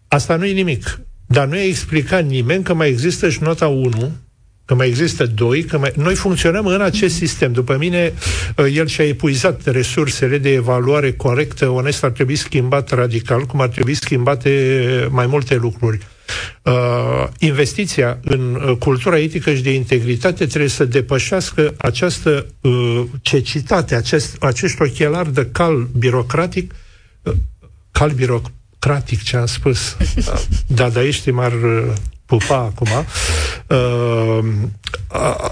Asta 0.07 0.35
nu 0.35 0.45
e 0.45 0.51
nimic. 0.51 0.99
Dar 1.25 1.47
nu 1.47 1.57
i 1.57 1.67
explicat 1.67 2.25
nimeni 2.25 2.63
că 2.63 2.73
mai 2.73 2.89
există 2.89 3.29
și 3.29 3.41
nota 3.41 3.67
1, 3.67 4.11
că 4.65 4.75
mai 4.75 4.87
există 4.87 5.25
doi, 5.25 5.63
că 5.63 5.77
mai... 5.77 5.91
noi 5.95 6.15
funcționăm 6.15 6.65
în 6.65 6.81
acest 6.81 7.15
sistem. 7.15 7.51
După 7.51 7.77
mine, 7.77 8.13
uh, 8.57 8.65
el 8.75 8.87
și-a 8.87 9.03
epuizat 9.07 9.65
resursele 9.65 10.37
de 10.37 10.49
evaluare 10.53 11.13
corectă, 11.13 11.69
onestă, 11.69 12.05
ar 12.05 12.11
trebui 12.11 12.35
schimbat 12.35 12.89
radical, 12.89 13.41
cum 13.45 13.61
ar 13.61 13.67
trebui 13.67 13.93
schimbate 13.93 15.07
mai 15.11 15.27
multe 15.27 15.55
lucruri. 15.55 15.97
Uh, 16.61 17.27
investiția 17.39 18.19
în 18.23 18.55
uh, 18.67 18.77
cultura 18.77 19.19
etică 19.19 19.53
și 19.53 19.61
de 19.61 19.73
integritate 19.73 20.45
trebuie 20.45 20.69
să 20.69 20.85
depășească 20.85 21.73
această 21.77 22.45
uh, 22.61 23.03
cecitate, 23.21 23.95
acest, 23.95 24.35
acești 24.43 24.81
ochelari 24.81 25.33
de 25.33 25.49
cal 25.51 25.87
birocratic, 25.97 26.73
uh, 27.23 27.33
cal 27.91 28.09
birocratic, 28.11 29.23
ce 29.23 29.37
am 29.37 29.45
spus, 29.45 29.97
da, 30.67 30.89
da, 30.89 31.03
ești 31.03 31.31
m-ar 31.31 31.53
uh, 31.53 31.93
pupa 32.37 32.55
acum, 32.55 32.87
uh, 33.67 34.39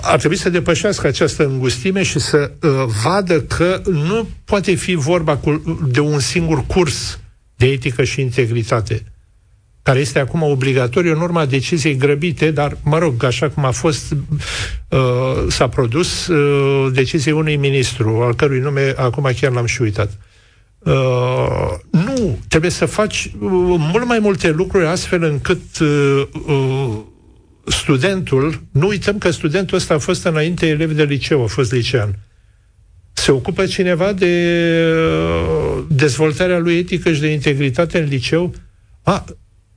ar 0.01 0.19
trebui 0.19 0.37
să 0.37 0.49
depășească 0.49 1.07
această 1.07 1.45
îngustime 1.45 2.03
și 2.03 2.19
să 2.19 2.51
uh, 2.61 2.69
vadă 3.03 3.41
că 3.41 3.81
nu 3.91 4.27
poate 4.45 4.73
fi 4.73 4.95
vorba 4.95 5.37
cu, 5.37 5.79
de 5.87 5.99
un 5.99 6.19
singur 6.19 6.65
curs 6.65 7.19
de 7.55 7.65
etică 7.65 8.03
și 8.03 8.21
integritate 8.21 9.03
care 9.83 9.99
este 9.99 10.19
acum 10.19 10.41
obligatoriu 10.41 11.11
în 11.11 11.21
urma 11.21 11.45
deciziei 11.45 11.95
grăbite, 11.95 12.51
dar, 12.51 12.77
mă 12.83 12.97
rog, 12.97 13.23
așa 13.23 13.49
cum 13.49 13.65
a 13.65 13.71
fost, 13.71 14.11
uh, 14.89 14.99
s-a 15.47 15.67
produs 15.67 16.27
uh, 16.27 16.93
deciziei 16.93 17.33
unui 17.33 17.55
ministru, 17.55 18.21
al 18.21 18.35
cărui 18.35 18.59
nume 18.59 18.93
acum 18.97 19.29
chiar 19.39 19.51
l-am 19.51 19.65
și 19.65 19.81
uitat. 19.81 20.09
Uh, 20.09 20.30
nu, 21.91 22.39
trebuie 22.47 22.71
să 22.71 22.85
faci 22.85 23.25
uh, 23.25 23.49
mult 23.91 24.05
mai 24.05 24.19
multe 24.19 24.49
lucruri 24.49 24.85
astfel 24.85 25.23
încât 25.23 25.79
uh, 25.79 26.23
uh, 26.47 26.97
studentul, 27.65 28.61
nu 28.71 28.87
uităm 28.87 29.17
că 29.17 29.31
studentul 29.31 29.77
ăsta 29.77 29.93
a 29.93 29.97
fost 29.97 30.25
înainte 30.25 30.67
elev 30.67 30.91
de 30.91 31.03
liceu, 31.03 31.43
a 31.43 31.47
fost 31.47 31.71
licean. 31.71 32.15
Se 33.13 33.31
ocupă 33.31 33.65
cineva 33.65 34.13
de 34.13 34.55
uh, 34.95 35.83
dezvoltarea 35.89 36.59
lui 36.59 36.77
etică 36.77 37.13
și 37.13 37.19
de 37.19 37.27
integritate 37.27 37.99
în 37.99 38.07
liceu? 38.07 38.53
A, 39.03 39.25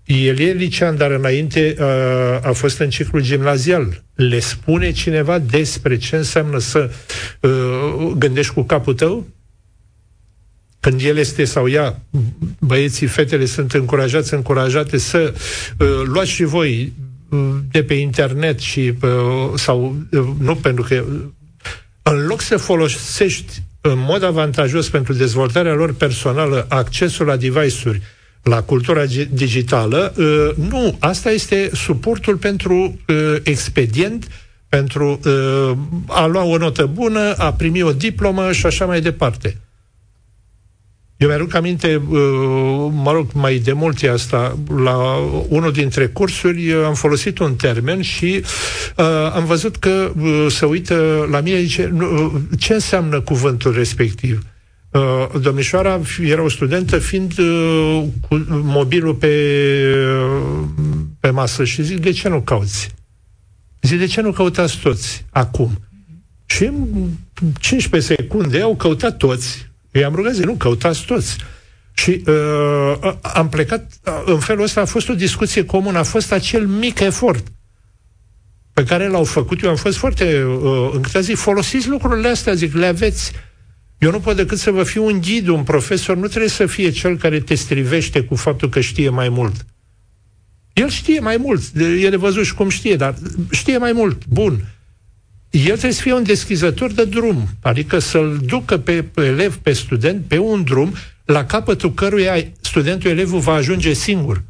el 0.04 0.38
e 0.38 0.52
licean, 0.52 0.96
dar 0.96 1.10
înainte 1.10 1.74
uh, 1.78 1.84
a 2.42 2.52
fost 2.52 2.78
în 2.78 2.90
ciclu 2.90 3.20
gimnazial. 3.20 4.02
Le 4.14 4.38
spune 4.38 4.92
cineva 4.92 5.38
despre 5.38 5.96
ce 5.96 6.16
înseamnă 6.16 6.58
să 6.58 6.90
uh, 7.40 8.12
gândești 8.16 8.52
cu 8.52 8.62
capul 8.62 8.94
tău? 8.94 9.26
Când 10.84 11.00
el 11.00 11.16
este 11.16 11.44
sau 11.44 11.68
ea, 11.68 12.00
băieții, 12.58 13.06
fetele 13.06 13.44
sunt 13.44 13.72
încurajați, 13.72 14.34
încurajate 14.34 14.98
să 14.98 15.34
uh, 15.78 15.88
luați 16.04 16.30
și 16.30 16.44
voi 16.44 16.92
uh, 17.28 17.38
de 17.70 17.82
pe 17.82 17.94
internet 17.94 18.58
și 18.58 18.94
uh, 19.02 19.10
sau 19.54 19.96
uh, 20.10 20.24
nu 20.38 20.54
pentru 20.54 20.84
că 20.88 20.94
uh, 20.94 21.20
în 22.02 22.26
loc 22.26 22.40
să 22.40 22.56
folosești 22.56 23.62
în 23.80 23.98
mod 23.98 24.22
avantajos 24.22 24.88
pentru 24.88 25.12
dezvoltarea 25.12 25.74
lor 25.74 25.94
personală 25.94 26.66
accesul 26.68 27.26
la 27.26 27.36
device-uri, 27.36 28.02
la 28.42 28.62
cultura 28.62 29.04
digitală, 29.30 30.14
uh, 30.16 30.66
nu, 30.70 30.96
asta 30.98 31.30
este 31.30 31.70
suportul 31.72 32.36
pentru 32.36 32.74
uh, 33.08 33.36
expedient, 33.42 34.28
pentru 34.68 35.20
uh, 35.24 35.76
a 36.06 36.26
lua 36.26 36.42
o 36.42 36.56
notă 36.56 36.86
bună, 36.86 37.34
a 37.34 37.52
primi 37.52 37.82
o 37.82 37.92
diplomă 37.92 38.52
și 38.52 38.66
așa 38.66 38.86
mai 38.86 39.00
departe. 39.00 39.56
Eu 41.16 41.28
mi-aduc 41.28 41.54
aminte, 41.54 42.02
mă 42.92 43.10
rog, 43.12 43.32
mai 43.32 43.58
de 43.58 43.72
mult 43.72 44.02
e 44.02 44.10
asta, 44.10 44.58
la 44.76 44.96
unul 45.48 45.72
dintre 45.72 46.06
cursuri 46.06 46.72
am 46.72 46.94
folosit 46.94 47.38
un 47.38 47.54
termen 47.54 48.02
și 48.02 48.44
uh, 48.96 49.32
am 49.34 49.44
văzut 49.44 49.76
că 49.76 50.12
uh, 50.20 50.46
se 50.48 50.66
uită 50.66 51.26
la 51.30 51.40
mine, 51.40 51.60
zice, 51.60 51.92
uh, 52.00 52.32
ce 52.58 52.72
înseamnă 52.72 53.20
cuvântul 53.20 53.72
respectiv? 53.72 54.42
Uh, 54.90 55.40
domnișoara 55.40 56.00
era 56.20 56.42
o 56.42 56.48
studentă 56.48 56.98
fiind 56.98 57.38
uh, 57.38 58.04
cu 58.28 58.46
mobilul 58.48 59.14
pe, 59.14 59.28
uh, 60.20 60.66
pe 61.20 61.30
masă 61.30 61.64
și 61.64 61.82
zic, 61.82 61.98
de 61.98 62.10
ce 62.10 62.28
nu 62.28 62.40
cauți? 62.40 62.94
Zic, 63.82 63.98
de 63.98 64.06
ce 64.06 64.20
nu 64.20 64.32
căutați 64.32 64.78
toți 64.78 65.24
acum? 65.30 65.78
Și 66.46 66.64
în 66.64 67.08
15 67.58 68.14
secunde 68.14 68.60
au 68.60 68.76
căutat 68.76 69.16
toți. 69.16 69.72
Eu 69.94 70.06
am 70.06 70.14
rugat, 70.14 70.32
zic, 70.32 70.44
nu, 70.44 70.54
căutați 70.54 71.04
toți. 71.04 71.36
Și 71.92 72.22
uh, 72.26 73.12
am 73.22 73.48
plecat, 73.48 73.92
uh, 74.06 74.22
în 74.26 74.38
felul 74.38 74.62
ăsta 74.62 74.80
a 74.80 74.84
fost 74.84 75.08
o 75.08 75.14
discuție 75.14 75.64
comună, 75.64 75.98
a 75.98 76.02
fost 76.02 76.32
acel 76.32 76.66
mic 76.66 77.00
efort 77.00 77.46
pe 78.72 78.84
care 78.84 79.08
l-au 79.08 79.24
făcut. 79.24 79.62
Eu 79.62 79.70
am 79.70 79.76
fost 79.76 79.96
foarte 79.96 80.42
uh, 80.42 80.90
încât 80.92 81.22
zic, 81.22 81.36
folosiți 81.36 81.88
lucrurile 81.88 82.28
astea, 82.28 82.54
zic, 82.54 82.74
le 82.74 82.86
aveți 82.86 83.32
eu 83.98 84.10
nu 84.10 84.20
pot 84.20 84.36
decât 84.36 84.58
să 84.58 84.70
vă 84.70 84.82
fiu 84.82 85.04
un 85.04 85.20
ghid, 85.20 85.46
un 85.48 85.62
profesor, 85.62 86.16
nu 86.16 86.26
trebuie 86.26 86.50
să 86.50 86.66
fie 86.66 86.90
cel 86.90 87.16
care 87.16 87.40
te 87.40 87.54
strivește 87.54 88.22
cu 88.22 88.34
faptul 88.34 88.68
că 88.68 88.80
știe 88.80 89.08
mai 89.08 89.28
mult. 89.28 89.64
El 90.72 90.88
știe 90.88 91.20
mai 91.20 91.36
mult, 91.36 91.62
e 92.00 92.10
de 92.10 92.16
văzut 92.16 92.44
și 92.44 92.54
cum 92.54 92.68
știe, 92.68 92.96
dar 92.96 93.14
știe 93.50 93.78
mai 93.78 93.92
mult, 93.92 94.26
bun. 94.26 94.64
El 95.54 95.62
trebuie 95.62 95.92
să 95.92 96.00
fie 96.00 96.12
un 96.12 96.22
deschizător 96.22 96.92
de 96.92 97.04
drum, 97.04 97.48
adică 97.62 97.98
să-l 97.98 98.40
ducă 98.44 98.78
pe 98.78 99.04
elev, 99.16 99.56
pe 99.56 99.72
student, 99.72 100.24
pe 100.26 100.38
un 100.38 100.62
drum 100.64 100.94
la 101.24 101.44
capătul 101.44 101.94
căruia 101.94 102.34
studentul, 102.60 103.10
elevul 103.10 103.38
va 103.38 103.52
ajunge 103.52 103.92
singur. 103.92 104.42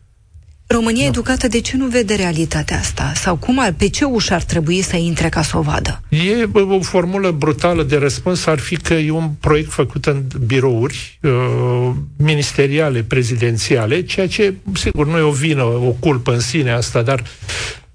România 0.66 1.02
da. 1.02 1.08
educată 1.08 1.48
de 1.48 1.60
ce 1.60 1.76
nu 1.76 1.86
vede 1.86 2.14
realitatea 2.14 2.78
asta? 2.78 3.12
Sau 3.14 3.36
cum 3.36 3.58
ar, 3.58 3.72
pe 3.72 3.88
ce 3.88 4.04
ușă 4.04 4.34
ar 4.34 4.42
trebui 4.42 4.82
să 4.82 4.96
intre 4.96 5.28
ca 5.28 5.42
să 5.42 5.58
o 5.58 5.60
vadă? 5.60 6.02
E 6.08 6.48
o 6.52 6.80
formulă 6.80 7.30
brutală 7.30 7.82
de 7.82 7.96
răspuns 7.96 8.46
ar 8.46 8.58
fi 8.58 8.76
că 8.76 8.94
e 8.94 9.10
un 9.10 9.28
proiect 9.40 9.70
făcut 9.70 10.06
în 10.06 10.22
birouri 10.46 11.18
uh, 11.22 11.90
ministeriale, 12.16 13.02
prezidențiale, 13.02 14.02
ceea 14.02 14.28
ce, 14.28 14.54
sigur, 14.74 15.06
nu 15.06 15.18
e 15.18 15.20
o 15.20 15.30
vină, 15.30 15.62
o 15.62 15.94
culpă 15.98 16.32
în 16.32 16.40
sine 16.40 16.70
asta, 16.70 17.02
dar 17.02 17.22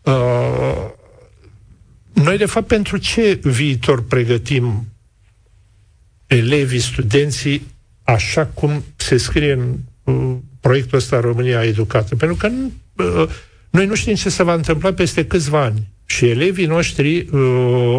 uh, 0.03 0.13
noi, 2.13 2.37
de 2.37 2.45
fapt, 2.45 2.67
pentru 2.67 2.97
ce 2.97 3.39
viitor 3.43 4.03
pregătim 4.03 4.87
elevii, 6.27 6.79
studenții, 6.79 7.67
așa 8.03 8.45
cum 8.45 8.83
se 8.95 9.17
scrie 9.17 9.51
în 9.51 9.75
uh, 10.03 10.35
proiectul 10.59 10.97
ăsta 10.97 11.19
România 11.19 11.63
Educată. 11.63 12.15
Pentru 12.15 12.37
că 12.37 12.47
nu, 12.47 12.71
uh, 12.95 13.25
noi 13.69 13.85
nu 13.85 13.95
știm 13.95 14.15
ce 14.15 14.29
se 14.29 14.43
va 14.43 14.53
întâmpla 14.53 14.93
peste 14.93 15.25
câțiva 15.25 15.61
ani. 15.61 15.87
Și 16.05 16.25
elevii 16.25 16.65
noștri 16.65 17.17
uh, 17.17 17.27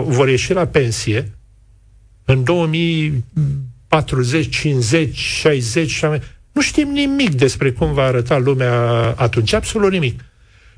vor 0.05 0.29
ieși 0.29 0.53
la 0.53 0.67
pensie 0.67 1.33
în 2.25 2.45
2040, 2.45 4.57
50, 4.57 5.17
60, 5.17 6.03
nu 6.53 6.61
știm 6.61 6.89
nimic 6.89 7.31
despre 7.31 7.71
cum 7.71 7.93
va 7.93 8.05
arăta 8.05 8.39
lumea 8.39 8.73
atunci, 9.17 9.53
absolut 9.53 9.91
nimic. 9.91 10.21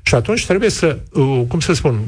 Și 0.05 0.15
atunci 0.15 0.45
trebuie 0.45 0.69
să, 0.69 0.97
uh, 1.11 1.41
cum 1.47 1.59
să 1.59 1.73
spun, 1.73 2.05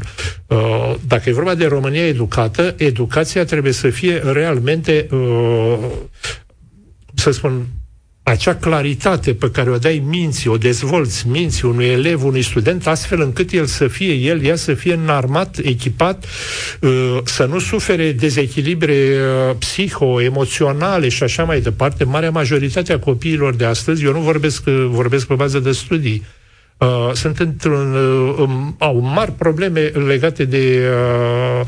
uh, 0.48 0.96
dacă 1.08 1.30
e 1.30 1.34
vorba 1.34 1.56
de 1.56 1.66
România 1.66 2.08
educată, 2.08 2.76
educația 2.78 3.46
trebuie 3.46 3.72
să 3.72 3.90
fie 3.90 4.18
realmente, 4.18 5.08
uh, 5.12 5.78
cum 7.06 7.16
să 7.16 7.32
spun, 7.32 7.66
acea 8.28 8.56
claritate 8.56 9.34
pe 9.34 9.52
care 9.52 9.70
o 9.70 9.78
dai 9.78 10.04
minții, 10.08 10.50
o 10.50 10.58
dezvolți 10.58 11.28
minții 11.28 11.68
unui 11.68 11.86
elev, 11.86 12.24
unui 12.24 12.42
student, 12.42 12.88
astfel 12.88 13.22
încât 13.22 13.52
el 13.52 13.66
să 13.66 13.88
fie, 13.88 14.14
el, 14.14 14.44
ea 14.44 14.56
să 14.56 14.74
fie 14.74 14.94
înarmat, 14.94 15.58
echipat, 15.64 16.26
uh, 16.82 17.18
să 17.24 17.46
nu 17.46 17.60
sufere 17.60 18.12
dezechilibre 18.12 18.94
uh, 18.94 19.56
psiho-emoționale 19.60 21.10
și 21.10 21.24
așa 21.24 21.44
mai 21.44 21.62
departe. 21.62 22.04
Marea 22.04 22.32
majoritate 22.32 22.94
a 22.94 23.00
copiilor 23.00 23.56
de 23.56 23.66
astăzi, 23.66 24.04
eu 24.04 24.12
nu 24.12 24.20
vorbesc, 24.20 24.64
uh, 24.66 24.86
vorbesc 24.90 25.28
pe 25.28 25.34
bază 25.34 25.60
de 25.60 25.72
studii, 25.72 26.24
Uh, 26.78 27.10
sunt 27.14 27.40
într-un, 27.40 27.94
uh, 27.94 28.50
au 28.78 29.00
mari 29.00 29.32
probleme 29.32 29.80
legate 29.82 30.46
de 30.46 30.88
uh, 30.90 31.68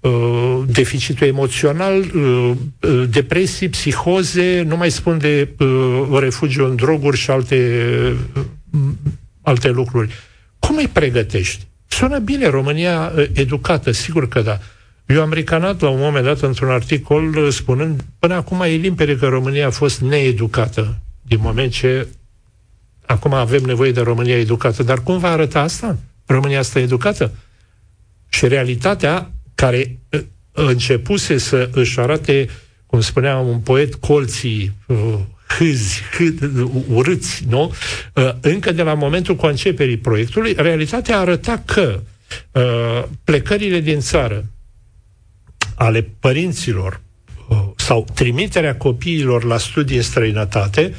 uh, 0.00 0.62
deficitul 0.66 1.26
emoțional, 1.26 1.98
uh, 1.98 2.50
uh, 2.80 3.04
depresii, 3.10 3.68
psihoze, 3.68 4.64
nu 4.66 4.76
mai 4.76 4.90
spun 4.90 5.18
de 5.18 5.48
uh, 5.58 6.18
refugiu 6.20 6.64
în 6.64 6.76
droguri 6.76 7.16
și 7.16 7.30
alte, 7.30 7.92
uh, 8.36 8.80
alte 9.42 9.68
lucruri. 9.68 10.14
Cum 10.58 10.76
îi 10.76 10.88
pregătești? 10.92 11.66
Sună 11.86 12.18
bine 12.18 12.48
România 12.48 13.12
uh, 13.16 13.24
educată, 13.32 13.90
sigur 13.90 14.28
că 14.28 14.40
da. 14.40 14.58
Eu 15.06 15.20
am 15.20 15.32
ricanat 15.32 15.80
la 15.80 15.88
un 15.88 16.00
moment 16.00 16.24
dat 16.24 16.40
într-un 16.40 16.70
articol 16.70 17.50
spunând, 17.50 18.04
până 18.18 18.34
acum 18.34 18.60
e 18.60 18.66
limpede 18.68 19.16
că 19.16 19.26
România 19.26 19.66
a 19.66 19.70
fost 19.70 20.00
needucată, 20.00 20.98
din 21.22 21.38
moment 21.40 21.72
ce 21.72 22.06
acum 23.08 23.32
avem 23.32 23.62
nevoie 23.62 23.92
de 23.92 24.00
România 24.00 24.38
educată. 24.38 24.82
Dar 24.82 25.02
cum 25.02 25.18
va 25.18 25.30
arăta 25.30 25.60
asta? 25.60 25.98
România 26.26 26.58
asta 26.58 26.78
educată? 26.78 27.34
Și 28.28 28.48
realitatea 28.48 29.30
care 29.54 29.98
uh, 30.10 30.20
începuse 30.52 31.38
să 31.38 31.70
își 31.72 32.00
arate, 32.00 32.48
cum 32.86 33.00
spunea 33.00 33.36
un 33.36 33.58
poet, 33.58 33.94
colții 33.94 34.72
uh, 34.86 35.14
hâzi, 35.58 36.02
hâ, 36.16 36.48
urâți, 36.88 37.44
nu? 37.48 37.72
Uh, 38.14 38.30
încă 38.40 38.72
de 38.72 38.82
la 38.82 38.94
momentul 38.94 39.36
conceperii 39.36 39.96
proiectului, 39.96 40.54
realitatea 40.56 41.18
arăta 41.18 41.62
că 41.64 42.00
plecările 43.24 43.80
din 43.80 44.00
țară 44.00 44.44
ale 45.74 46.08
părinților 46.20 47.00
sau 47.76 48.06
trimiterea 48.14 48.76
copiilor 48.76 49.44
la 49.44 49.58
studii 49.58 49.96
în 49.96 50.02
străinătate 50.02 50.94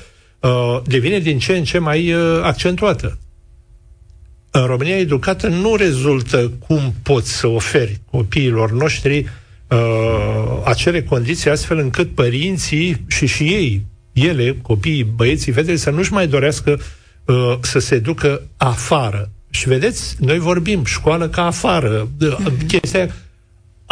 devine 0.84 1.20
din 1.20 1.40
ce 1.40 1.58
în 1.58 1.64
ce 1.64 1.78
mai 1.78 2.14
accentuată 2.42 3.18
în 4.52 4.66
România 4.66 4.98
educată 4.98 5.48
nu 5.48 5.76
rezultă 5.76 6.52
cum 6.68 6.94
poți 7.04 7.32
să 7.32 7.48
oferi 7.48 8.00
copiilor 8.12 8.72
noștri 8.72 9.26
uh, 9.68 10.62
acele 10.64 11.04
condiții 11.04 11.50
astfel 11.50 11.78
încât 11.78 12.16
părinții 12.16 13.06
și 13.08 13.26
și 13.26 13.44
ei, 13.44 13.86
ele, 14.14 14.58
copiii, 14.62 15.04
băieții, 15.04 15.52
fetele, 15.52 15.76
să 15.76 15.90
nu-și 15.90 16.14
mai 16.14 16.28
dorească 16.28 16.80
uh, 17.26 17.58
să 17.62 17.80
se 17.80 18.00
ducă 18.00 18.42
afară. 18.58 19.32
Și 19.50 19.68
vedeți, 19.68 20.16
noi 20.20 20.40
vorbim 20.40 20.86
școală 20.86 21.30
ca 21.30 21.46
afară. 21.46 22.08
Mm-hmm. 22.08 22.68
Chestia 22.68 23.10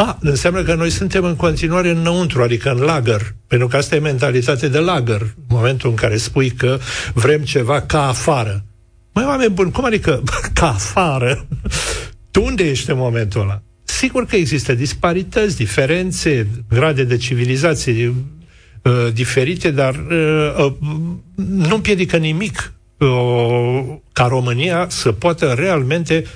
a, 0.00 0.18
înseamnă 0.20 0.62
că 0.62 0.74
noi 0.74 0.90
suntem 0.90 1.24
în 1.24 1.36
continuare 1.36 1.90
înăuntru, 1.90 2.42
adică 2.42 2.70
în 2.70 2.78
lagăr, 2.78 3.34
pentru 3.46 3.66
că 3.66 3.76
asta 3.76 3.94
e 3.94 3.98
mentalitate 3.98 4.68
de 4.68 4.78
lagăr, 4.78 5.20
în 5.20 5.56
momentul 5.56 5.90
în 5.90 5.96
care 5.96 6.16
spui 6.16 6.50
că 6.50 6.78
vrem 7.14 7.42
ceva 7.42 7.80
ca 7.80 8.08
afară. 8.08 8.64
Mai 9.12 9.24
oameni 9.24 9.50
buni, 9.50 9.72
cum 9.72 9.84
adică 9.84 10.22
ca 10.54 10.68
afară? 10.68 11.46
Tu 12.30 12.42
unde 12.42 12.68
ești 12.68 12.90
în 12.90 12.96
momentul 12.96 13.40
ăla? 13.40 13.62
Sigur 13.84 14.26
că 14.26 14.36
există 14.36 14.74
disparități, 14.74 15.56
diferențe, 15.56 16.48
grade 16.68 17.04
de 17.04 17.16
civilizație 17.16 18.14
uh, 18.82 19.12
diferite, 19.12 19.70
dar 19.70 19.94
uh, 19.94 20.54
uh, 20.58 20.72
nu 21.34 21.74
împiedică 21.74 22.16
nimic 22.16 22.72
uh, 22.98 23.96
ca 24.12 24.26
România 24.26 24.86
să 24.88 25.12
poată 25.12 25.54
realmente 25.56 26.22
uh, 26.24 26.30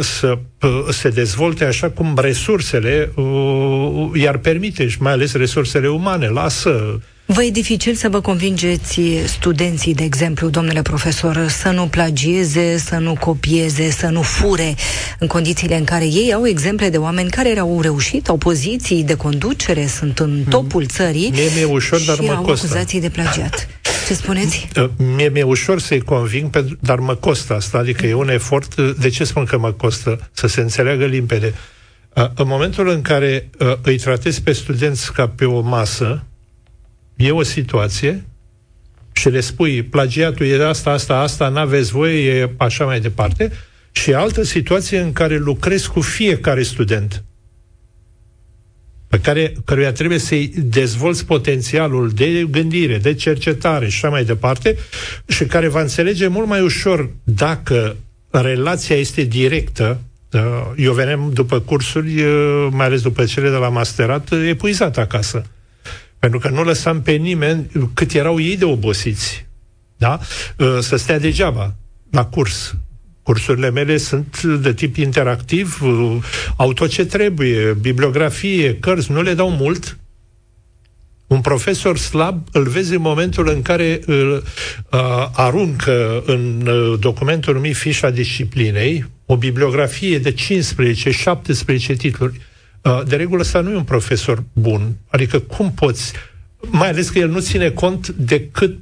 să 0.00 0.38
uh, 0.62 0.86
se 0.88 1.08
dezvolte 1.08 1.64
așa 1.64 1.90
cum 1.90 2.18
resursele 2.20 3.12
uh, 3.14 4.10
i-ar 4.14 4.36
permite, 4.36 4.88
și 4.88 5.02
mai 5.02 5.12
ales 5.12 5.34
resursele 5.34 5.88
umane. 5.88 6.28
Lasă 6.28 7.00
Vă 7.32 7.42
e 7.42 7.50
dificil 7.50 7.94
să 7.94 8.08
vă 8.08 8.20
convingeți 8.20 9.00
studenții, 9.24 9.94
de 9.94 10.04
exemplu, 10.04 10.48
domnule 10.48 10.82
profesor, 10.82 11.46
să 11.48 11.70
nu 11.70 11.86
plagieze, 11.86 12.78
să 12.78 12.96
nu 12.96 13.16
copieze, 13.20 13.90
să 13.90 14.06
nu 14.06 14.22
fure, 14.22 14.74
în 15.18 15.26
condițiile 15.26 15.76
în 15.76 15.84
care 15.84 16.04
ei 16.04 16.32
au 16.34 16.46
exemple 16.46 16.88
de 16.88 16.96
oameni 16.96 17.30
care 17.30 17.58
au 17.58 17.80
reușit, 17.80 18.28
au 18.28 18.36
poziții 18.36 19.04
de 19.04 19.14
conducere, 19.14 19.86
sunt 19.86 20.18
în 20.18 20.36
mm. 20.36 20.44
topul 20.44 20.86
țării 20.86 21.30
Mie 21.30 21.48
mi-e 21.54 21.64
ușor, 21.64 22.00
dar 22.00 22.16
și 22.16 22.22
mă 22.22 22.32
au 22.32 22.42
costă. 22.42 22.66
acuzații 22.66 23.00
de 23.00 23.08
plagiat. 23.08 23.68
Ce 24.06 24.14
spuneți? 24.14 24.68
Uh, 24.76 24.88
mie 25.16 25.28
mi-e 25.28 25.42
ușor 25.42 25.80
să-i 25.80 26.00
conving, 26.00 26.76
dar 26.80 26.98
mă 26.98 27.14
costă 27.14 27.54
asta, 27.54 27.78
adică 27.78 28.06
e 28.06 28.14
un 28.14 28.28
efort. 28.28 28.76
Uh, 28.76 28.94
de 28.98 29.08
ce 29.08 29.24
spun 29.24 29.44
că 29.44 29.58
mă 29.58 29.72
costă? 29.72 30.30
Să 30.32 30.46
se 30.46 30.60
înțeleagă 30.60 31.04
limpede. 31.04 31.54
Uh, 32.14 32.24
în 32.34 32.46
momentul 32.46 32.88
în 32.88 33.02
care 33.02 33.50
îi 33.82 33.98
tratezi 33.98 34.42
pe 34.42 34.52
studenți 34.52 35.12
ca 35.12 35.28
pe 35.28 35.44
o 35.44 35.60
masă, 35.60 36.24
e 37.20 37.30
o 37.30 37.42
situație 37.42 38.24
și 39.12 39.28
le 39.28 39.40
spui 39.40 39.82
plagiatul 39.82 40.46
e 40.46 40.68
asta, 40.68 40.90
asta, 40.90 41.18
asta, 41.18 41.48
n-aveți 41.48 41.90
voie, 41.90 42.38
e 42.38 42.50
așa 42.56 42.84
mai 42.84 43.00
departe, 43.00 43.52
și 43.92 44.14
altă 44.14 44.42
situație 44.42 45.00
în 45.00 45.12
care 45.12 45.36
lucrezi 45.36 45.88
cu 45.88 46.00
fiecare 46.00 46.62
student 46.62 47.24
pe 49.10 49.20
care, 49.20 49.52
căruia 49.64 49.92
trebuie 49.92 50.18
să-i 50.18 50.52
dezvolți 50.56 51.26
potențialul 51.26 52.08
de 52.08 52.46
gândire, 52.50 52.98
de 52.98 53.14
cercetare 53.14 53.88
și 53.88 53.94
așa 53.94 54.08
mai 54.08 54.24
departe, 54.24 54.76
și 55.26 55.44
care 55.44 55.68
va 55.68 55.80
înțelege 55.80 56.26
mult 56.26 56.46
mai 56.46 56.60
ușor 56.60 57.10
dacă 57.24 57.96
relația 58.30 58.96
este 58.96 59.22
directă. 59.22 60.00
Uh, 60.32 60.40
eu 60.76 60.92
venem 60.92 61.30
după 61.32 61.60
cursuri, 61.60 62.22
uh, 62.22 62.68
mai 62.70 62.86
ales 62.86 63.02
după 63.02 63.24
cele 63.24 63.50
de 63.50 63.56
la 63.56 63.68
masterat, 63.68 64.32
epuizat 64.32 64.98
acasă. 64.98 65.44
Pentru 66.20 66.38
că 66.38 66.48
nu 66.48 66.62
lăsam 66.62 67.02
pe 67.02 67.12
nimeni, 67.12 67.70
cât 67.94 68.12
erau 68.12 68.40
ei 68.40 68.56
de 68.56 68.64
obosiți, 68.64 69.46
da? 69.96 70.20
Uh, 70.58 70.78
să 70.80 70.96
stea 70.96 71.18
degeaba 71.18 71.74
la 72.10 72.24
curs. 72.24 72.74
Cursurile 73.22 73.70
mele 73.70 73.96
sunt 73.96 74.42
de 74.42 74.72
tip 74.72 74.96
interactiv, 74.96 75.80
uh, 75.82 76.16
au 76.56 76.72
tot 76.72 76.90
ce 76.90 77.04
trebuie, 77.04 77.72
bibliografie, 77.72 78.76
cărți, 78.76 79.12
nu 79.12 79.22
le 79.22 79.34
dau 79.34 79.50
mult. 79.50 79.98
Un 81.26 81.40
profesor 81.40 81.98
slab 81.98 82.46
îl 82.52 82.68
vezi 82.68 82.94
în 82.94 83.00
momentul 83.00 83.48
în 83.48 83.62
care 83.62 84.00
îl 84.06 84.44
uh, 84.90 85.28
aruncă 85.32 86.22
în 86.26 86.66
uh, 86.66 86.98
documentul 86.98 87.54
numit 87.54 87.76
fișa 87.76 88.10
disciplinei 88.10 89.04
o 89.26 89.36
bibliografie 89.36 90.18
de 90.18 90.34
15-17 90.34 91.96
titluri 91.96 92.34
Uh, 92.34 92.49
de 93.06 93.16
regulă 93.16 93.40
ăsta 93.40 93.60
nu 93.60 93.70
e 93.70 93.76
un 93.76 93.84
profesor 93.84 94.44
bun. 94.52 94.96
Adică 95.08 95.38
cum 95.38 95.72
poți, 95.72 96.12
mai 96.60 96.88
ales 96.88 97.08
că 97.08 97.18
el 97.18 97.28
nu 97.28 97.40
ține 97.40 97.70
cont 97.70 98.08
de 98.08 98.48
cât 98.52 98.78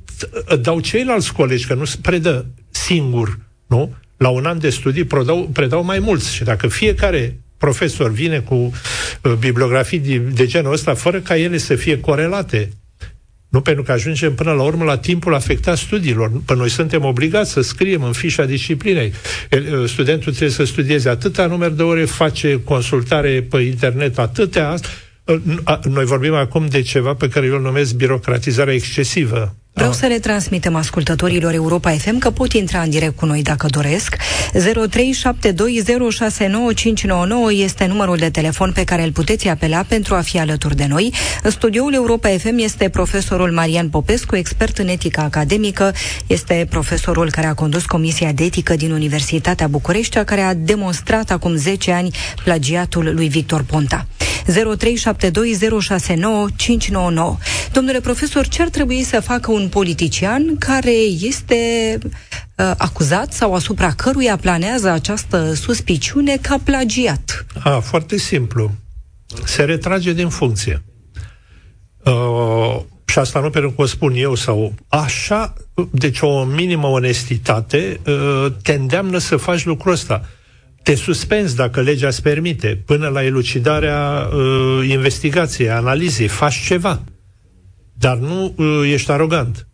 uh, 0.51 0.61
dau 0.61 0.81
ceilalți 0.81 1.33
colegi, 1.33 1.67
că 1.67 1.75
nu 1.75 1.85
se 1.85 1.97
predă 2.03 2.47
singur, 2.71 3.39
nu? 3.67 3.95
La 4.17 4.29
un 4.29 4.45
an 4.45 4.59
de 4.59 4.71
studii 4.71 5.05
predau, 5.05 5.51
predau 5.53 5.85
mai 5.85 5.99
mulți 5.99 6.35
și 6.35 6.45
dacă 6.45 6.69
fiecare 6.69 7.41
profesor 7.59 8.11
vine 8.11 8.39
cu 8.39 8.55
uh, 8.55 9.33
bibliografii 9.33 9.99
de, 9.99 10.17
de 10.17 10.47
genul 10.47 10.73
ăsta, 10.73 10.95
fără 10.95 11.21
ca 11.21 11.37
ele 11.37 11.59
să 11.59 11.75
fie 11.75 12.01
corelate 12.01 12.69
nu 13.49 13.61
pentru 13.61 13.83
că 13.83 13.93
ajungem 13.93 14.35
până 14.35 14.53
la 14.53 14.63
urmă 14.63 14.85
la 14.85 14.99
timpul 14.99 15.35
afectat 15.35 15.77
studiilor. 15.77 16.31
Păi 16.45 16.57
noi 16.57 16.71
suntem 16.71 17.05
obligați 17.05 17.51
să 17.51 17.61
scriem 17.61 18.03
în 18.03 18.13
fișa 18.13 18.45
disciplinei. 18.45 19.13
Studentul 19.87 20.31
trebuie 20.33 20.57
să 20.57 20.65
studieze 20.65 21.09
atâta 21.09 21.47
număr 21.47 21.71
de 21.71 21.83
ore, 21.83 22.05
face 22.05 22.61
consultare 22.65 23.47
pe 23.51 23.59
internet 23.59 24.19
atâtea. 24.19 24.75
Noi 25.83 26.05
vorbim 26.05 26.35
acum 26.35 26.67
de 26.67 26.81
ceva 26.81 27.15
pe 27.15 27.29
care 27.29 27.47
eu 27.47 27.55
îl 27.55 27.61
numesc 27.61 27.95
birocratizarea 27.95 28.75
excesivă 28.75 29.57
Vreau 29.79 29.93
să 29.93 30.07
le 30.07 30.19
transmitem 30.19 30.75
ascultătorilor 30.75 31.53
Europa 31.53 31.91
FM 31.91 32.19
că 32.19 32.31
pot 32.31 32.53
intra 32.53 32.81
în 32.81 32.91
direct 32.91 33.17
cu 33.17 33.27
noi 33.27 33.43
dacă 33.43 33.67
doresc. 33.71 34.17
0372069599 34.17 34.21
este 37.51 37.87
numărul 37.87 38.17
de 38.17 38.31
telefon 38.31 38.73
pe 38.73 38.85
care 38.85 39.03
îl 39.03 39.13
puteți 39.13 39.49
apela 39.49 39.85
pentru 39.89 40.15
a 40.15 40.21
fi 40.21 40.39
alături 40.39 40.77
de 40.77 40.87
noi. 40.89 41.13
În 41.43 41.51
studioul 41.51 41.95
Europa 41.95 42.29
FM 42.29 42.59
este 42.59 42.89
profesorul 42.89 43.51
Marian 43.51 43.89
Popescu, 43.89 44.37
expert 44.37 44.79
în 44.79 44.89
etică 44.89 45.21
academică. 45.21 45.95
Este 46.27 46.67
profesorul 46.71 47.31
care 47.31 47.47
a 47.47 47.55
condus 47.55 47.85
Comisia 47.85 48.33
de 48.33 48.45
Etică 48.45 48.75
din 48.77 48.91
Universitatea 48.93 49.67
București, 49.67 50.19
care 50.19 50.41
a 50.41 50.55
demonstrat 50.55 51.31
acum 51.31 51.55
10 51.55 51.93
ani 51.93 52.11
plagiatul 52.45 53.11
lui 53.15 53.29
Victor 53.29 53.63
Ponta. 53.63 54.07
0372069599. 54.49 54.53
Domnule 57.73 58.01
profesor, 58.01 58.49
ce 58.49 58.63
ar 58.63 58.69
trebui 58.69 59.03
să 59.03 59.21
facă 59.21 59.51
un 59.51 59.68
politician 59.69 60.57
care 60.59 60.97
este 61.21 61.99
uh, 62.03 62.73
acuzat 62.77 63.33
sau 63.33 63.55
asupra 63.55 63.93
căruia 63.93 64.37
planează 64.37 64.91
această 64.91 65.53
suspiciune 65.55 66.37
ca 66.41 66.57
plagiat? 66.65 67.47
A, 67.63 67.79
foarte 67.79 68.17
simplu. 68.17 68.71
Se 69.45 69.63
retrage 69.63 70.13
din 70.13 70.29
funcție. 70.29 70.83
Uh, 72.05 72.81
și 73.07 73.19
asta 73.19 73.41
nu 73.41 73.51
pentru 73.51 73.71
că 73.71 73.83
o 73.83 73.87
spun 73.87 74.13
eu 74.17 74.35
sau 74.35 74.75
așa, 74.89 75.55
deci 75.91 76.21
o 76.21 76.45
minimă 76.45 76.87
onestitate 76.87 78.01
uh, 78.07 78.47
te 78.63 78.73
îndeamnă 78.73 79.19
să 79.19 79.37
faci 79.37 79.65
lucrul 79.65 79.93
ăsta 79.93 80.29
te 80.89 80.95
suspenzi 80.95 81.57
dacă 81.57 81.81
legea 81.81 82.07
îți 82.07 82.23
permite, 82.23 82.83
până 82.87 83.09
la 83.09 83.25
elucidarea 83.25 84.29
uh, 84.33 84.89
investigației, 84.89 85.71
analizei, 85.71 86.27
faci 86.27 86.65
ceva. 86.67 87.03
Dar 87.99 88.17
nu 88.17 88.55
uh, 88.57 88.91
ești 88.93 89.11
arogant. 89.11 89.69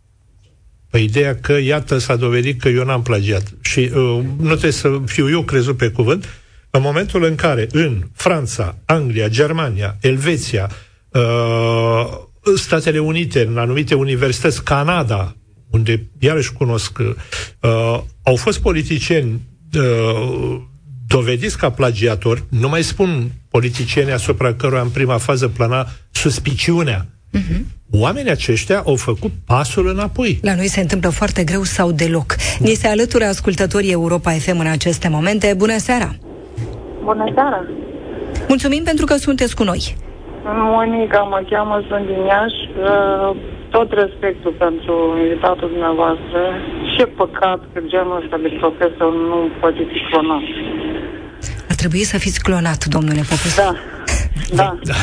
Pe 0.89 0.97
ideea 0.97 1.35
că, 1.35 1.53
iată, 1.53 1.97
s-a 1.97 2.15
dovedit 2.15 2.61
că 2.61 2.67
eu 2.67 2.83
n-am 2.83 3.01
plagiat. 3.01 3.53
Și 3.61 3.79
uh, 3.79 4.19
nu 4.37 4.47
trebuie 4.47 4.71
să 4.71 5.01
fiu 5.05 5.29
eu 5.29 5.43
crezut 5.43 5.77
pe 5.77 5.89
cuvânt, 5.89 6.27
în 6.69 6.81
momentul 6.81 7.23
în 7.23 7.35
care 7.35 7.67
în 7.71 8.03
Franța, 8.13 8.77
Anglia, 8.85 9.27
Germania, 9.27 9.97
Elveția, 10.01 10.69
uh, 11.09 12.25
Statele 12.55 12.99
Unite, 12.99 13.45
în 13.45 13.57
anumite 13.57 13.95
universități, 13.95 14.63
Canada, 14.63 15.35
unde 15.69 16.07
iarăși 16.19 16.53
cunosc, 16.53 16.97
uh, 16.97 17.13
au 18.23 18.35
fost 18.35 18.59
politicieni 18.61 19.41
uh, 19.77 20.61
dovediți 21.07 21.57
ca 21.57 21.69
plagiatori, 21.71 22.43
nu 22.49 22.69
mai 22.69 22.83
spun 22.83 23.31
politicieni 23.49 24.11
asupra 24.11 24.53
cărora 24.53 24.81
în 24.81 24.89
prima 24.89 25.17
fază 25.17 25.47
plana 25.47 25.87
suspiciunea. 26.11 27.14
Uh-huh. 27.35 27.61
Oamenii 27.91 28.31
aceștia 28.31 28.81
au 28.85 28.95
făcut 28.95 29.31
pasul 29.45 29.87
înapoi. 29.87 30.39
La 30.41 30.55
noi 30.55 30.67
se 30.67 30.81
întâmplă 30.81 31.09
foarte 31.09 31.43
greu 31.43 31.63
sau 31.63 31.91
deloc. 31.91 32.35
Ni 32.59 32.73
se 32.81 32.87
alătură 32.87 33.25
ascultătorii 33.25 33.91
Europa 33.91 34.31
FM 34.31 34.59
în 34.59 34.67
aceste 34.67 35.07
momente. 35.07 35.53
Bună 35.57 35.77
seara! 35.77 36.15
Bună 37.03 37.31
seara! 37.33 37.65
Mulțumim 38.47 38.83
pentru 38.83 39.05
că 39.05 39.15
sunteți 39.15 39.55
cu 39.55 39.63
noi. 39.63 39.95
Monica 40.43 41.19
mă 41.19 41.45
cheamă, 41.49 41.83
sunt 41.89 42.05
din 42.05 42.21
Iași. 42.31 42.61
Uh, 42.69 43.35
tot 43.69 43.91
respectul 43.91 44.53
pentru 44.65 44.93
invitatul 45.23 45.69
dumneavoastră. 45.69 46.39
Ce 46.97 47.05
păcat 47.05 47.59
că 47.73 47.79
genul 47.93 48.21
ăsta 48.21 48.37
de 48.45 48.51
profesor 48.59 49.11
nu 49.31 49.49
poate 49.59 49.81
fi 49.91 49.99
clonat. 50.09 50.45
Ar 51.69 51.75
trebui 51.75 52.03
să 52.03 52.17
fiți 52.17 52.39
clonat, 52.43 52.85
domnule 52.85 53.23
Popescu. 53.29 53.61
Da, 53.61 53.73
da. 54.53 54.77
da. 54.83 54.93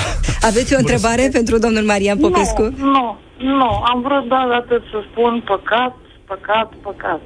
Aveți 0.41 0.75
o 0.75 0.79
întrebare 0.79 1.29
pentru 1.33 1.59
domnul 1.59 1.85
Marian 1.85 2.19
Popescu? 2.19 2.63
Nu, 2.63 2.69
nu, 2.77 3.19
nu. 3.57 3.71
Am 3.93 4.01
vrut 4.01 4.29
doar 4.29 4.51
atât 4.51 4.83
să 4.91 4.99
spun 5.11 5.43
păcat, 5.47 5.97
păcat, 6.27 6.73
păcat. 6.83 7.21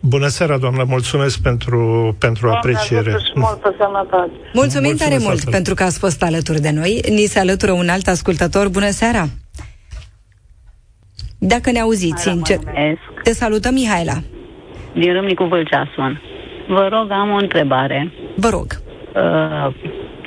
Bună 0.00 0.26
seara, 0.26 0.58
doamnă, 0.58 0.84
mulțumesc 0.88 1.42
pentru, 1.42 1.78
pentru 2.18 2.46
Doamne 2.46 2.58
apreciere. 2.58 3.10
Și 3.10 3.32
multă 3.34 3.74
sănătate. 3.78 4.30
Mulțumim 4.52 4.96
tare 4.96 5.16
mult 5.18 5.30
altfel. 5.30 5.52
pentru 5.52 5.74
că 5.74 5.82
ați 5.82 5.98
fost 5.98 6.22
alături 6.22 6.60
de 6.60 6.70
noi. 6.70 7.00
Ni 7.08 7.24
se 7.24 7.38
alătură 7.38 7.72
un 7.72 7.88
alt 7.88 8.06
ascultător. 8.06 8.68
Bună 8.68 8.90
seara! 8.90 9.26
Dacă 11.38 11.70
ne 11.70 11.80
auziți, 11.80 12.22
sincer. 12.22 12.58
Te 13.22 13.32
salutăm, 13.32 13.74
Mihaela. 13.74 14.22
Din 14.92 15.12
Râmnicu 15.12 15.44
Vâlcea 15.44 15.90
sun. 15.94 16.20
Vă 16.68 16.88
rog, 16.92 17.10
am 17.10 17.30
o 17.30 17.36
întrebare. 17.36 18.12
Vă 18.36 18.48
rog. 18.48 18.66
Uh, 19.14 19.74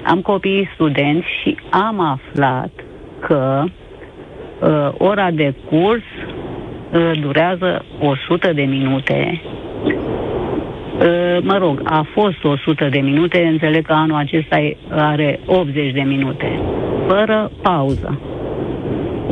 am 0.04 0.22
copii 0.22 0.70
studenți 0.74 1.28
și 1.42 1.58
am 1.70 2.00
aflat 2.00 2.72
că 3.20 3.64
uh, 3.64 4.90
ora 4.98 5.32
de 5.32 5.54
curs 5.70 6.04
uh, 6.94 7.12
durează 7.22 7.86
100 8.00 8.54
de 8.54 8.62
minute. 8.62 9.42
Uh, 9.86 11.38
mă 11.42 11.58
rog, 11.58 11.82
a 11.84 12.06
fost 12.14 12.44
100 12.44 12.88
de 12.92 13.00
minute, 13.00 13.46
înțeleg 13.46 13.86
că 13.86 13.94
anul 13.94 14.18
acesta 14.18 14.72
are 14.90 15.40
80 15.46 15.92
de 15.94 16.02
minute, 16.02 16.60
fără 17.08 17.52
pauză. 17.62 18.20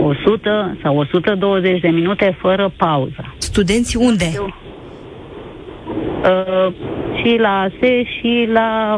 100 0.01 0.77
sau 0.83 0.97
120 0.97 1.79
de 1.79 1.87
minute 1.89 2.37
fără 2.39 2.71
pauză. 2.77 3.33
Studenții 3.37 3.99
unde? 4.03 4.25
Uh, 6.23 6.73
și 7.21 7.37
la 7.37 7.59
ASE 7.59 8.03
și 8.03 8.49
la... 8.51 8.97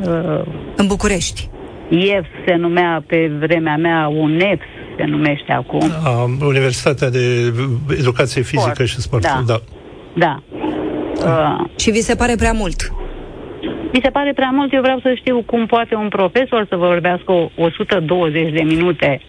Uh, 0.00 0.42
în 0.76 0.86
București. 0.86 1.48
IEF 1.88 2.26
se 2.46 2.54
numea 2.54 3.04
pe 3.06 3.30
vremea 3.38 3.76
mea, 3.76 4.08
UNEF 4.08 4.60
se 4.96 5.04
numește 5.04 5.52
acum. 5.52 5.90
A, 6.04 6.22
Universitatea 6.40 7.10
de 7.10 7.52
Educație 7.98 8.42
Fizică 8.42 8.72
sport. 8.72 8.88
și 8.88 9.00
Sport. 9.00 9.22
Da. 9.22 9.42
Da. 9.46 9.60
da. 10.14 10.42
Uh, 11.14 11.80
și 11.80 11.90
vi 11.90 12.00
se 12.00 12.14
pare 12.14 12.34
prea 12.36 12.52
mult? 12.52 12.92
Mi 13.92 14.00
se 14.02 14.10
pare 14.10 14.32
prea 14.32 14.50
mult. 14.52 14.72
Eu 14.72 14.80
vreau 14.80 15.00
să 15.00 15.12
știu 15.16 15.42
cum 15.46 15.66
poate 15.66 15.94
un 15.94 16.08
profesor 16.08 16.66
să 16.68 16.76
vorbească 16.76 17.32
120 17.56 18.52
de 18.52 18.62
minute 18.62 19.20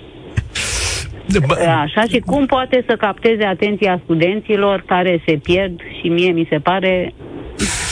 Așa, 1.83 2.03
și 2.09 2.19
cum 2.19 2.45
poate 2.45 2.83
să 2.87 2.95
capteze 2.95 3.43
atenția 3.43 3.99
studenților 4.03 4.83
care 4.85 5.21
se 5.25 5.39
pierd 5.43 5.79
și 5.99 6.07
mie 6.07 6.31
mi 6.31 6.47
se 6.49 6.57
pare 6.57 7.13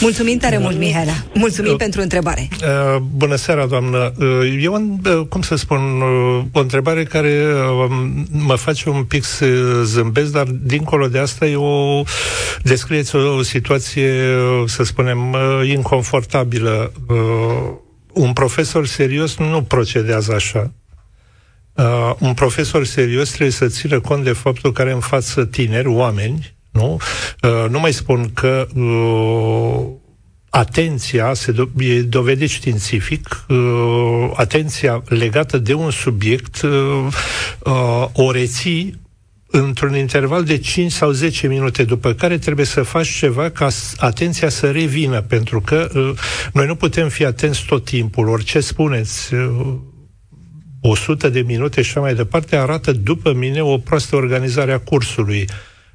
Mulțumim 0.02 0.38
tare 0.38 0.58
mult, 0.58 0.76
Mihaela. 0.76 1.12
Mulțumim 1.34 1.70
uh, 1.70 1.76
pentru 1.76 2.00
întrebare. 2.00 2.48
Uh, 2.52 3.00
bună 3.16 3.34
seara, 3.34 3.66
doamnă. 3.66 4.12
Uh, 4.18 4.58
eu, 4.60 4.98
uh, 5.04 5.26
cum 5.28 5.42
să 5.42 5.54
spun, 5.54 6.00
uh, 6.00 6.44
o 6.52 6.60
întrebare 6.60 7.04
care 7.04 7.46
uh, 7.84 7.90
mă 8.30 8.54
face 8.54 8.88
un 8.88 9.04
pic 9.04 9.24
să 9.24 9.46
zâmbesc, 9.84 10.32
dar 10.32 10.46
dincolo 10.46 11.06
de 11.06 11.18
asta 11.18 11.46
e 11.46 11.56
o... 11.56 12.02
descrieți 12.62 13.16
o, 13.16 13.36
o 13.36 13.42
situație, 13.42 14.34
uh, 14.34 14.68
să 14.68 14.82
spunem, 14.82 15.32
uh, 15.32 15.68
inconfortabilă. 15.68 16.92
Uh, 17.08 17.16
un 18.12 18.32
profesor 18.32 18.86
serios 18.86 19.36
nu 19.36 19.62
procedează 19.62 20.32
așa. 20.32 20.72
Uh, 21.72 22.14
un 22.18 22.34
profesor 22.34 22.84
serios 22.84 23.28
trebuie 23.28 23.50
să 23.50 23.66
țină 23.66 24.00
cont 24.00 24.24
de 24.24 24.32
faptul 24.32 24.72
că 24.72 24.82
are 24.82 24.92
în 24.92 25.00
față 25.00 25.44
tineri, 25.44 25.88
oameni, 25.88 26.54
nu? 26.72 26.98
Uh, 27.42 27.68
nu 27.70 27.80
mai 27.80 27.92
spun 27.92 28.30
că 28.34 28.66
uh, 28.74 29.86
atenția, 30.50 31.34
se 31.34 31.52
do- 31.52 31.68
e 31.84 32.00
dovedit 32.02 32.48
științific, 32.50 33.44
uh, 33.48 34.30
atenția 34.34 35.02
legată 35.08 35.58
de 35.58 35.74
un 35.74 35.90
subiect 35.90 36.62
uh, 36.62 36.70
uh, 37.64 38.06
o 38.12 38.30
reții 38.30 39.00
într-un 39.46 39.96
interval 39.96 40.44
de 40.44 40.58
5 40.58 40.92
sau 40.92 41.10
10 41.10 41.46
minute, 41.46 41.84
după 41.84 42.12
care 42.12 42.38
trebuie 42.38 42.66
să 42.66 42.82
faci 42.82 43.08
ceva 43.08 43.50
ca 43.50 43.68
atenția 43.96 44.48
să 44.48 44.70
revină, 44.70 45.20
pentru 45.20 45.60
că 45.60 45.88
uh, 45.94 46.10
noi 46.52 46.66
nu 46.66 46.74
putem 46.74 47.08
fi 47.08 47.24
atenți 47.24 47.64
tot 47.66 47.84
timpul, 47.84 48.28
orice 48.28 48.60
spuneți, 48.60 49.34
uh, 49.34 49.74
100 50.80 51.28
de 51.28 51.40
minute 51.40 51.82
și 51.82 51.90
așa 51.90 52.00
mai 52.00 52.14
departe, 52.14 52.56
arată 52.56 52.92
după 52.92 53.32
mine 53.32 53.62
o 53.62 53.78
proastă 53.78 54.16
organizare 54.16 54.72
a 54.72 54.78
cursului. 54.80 55.48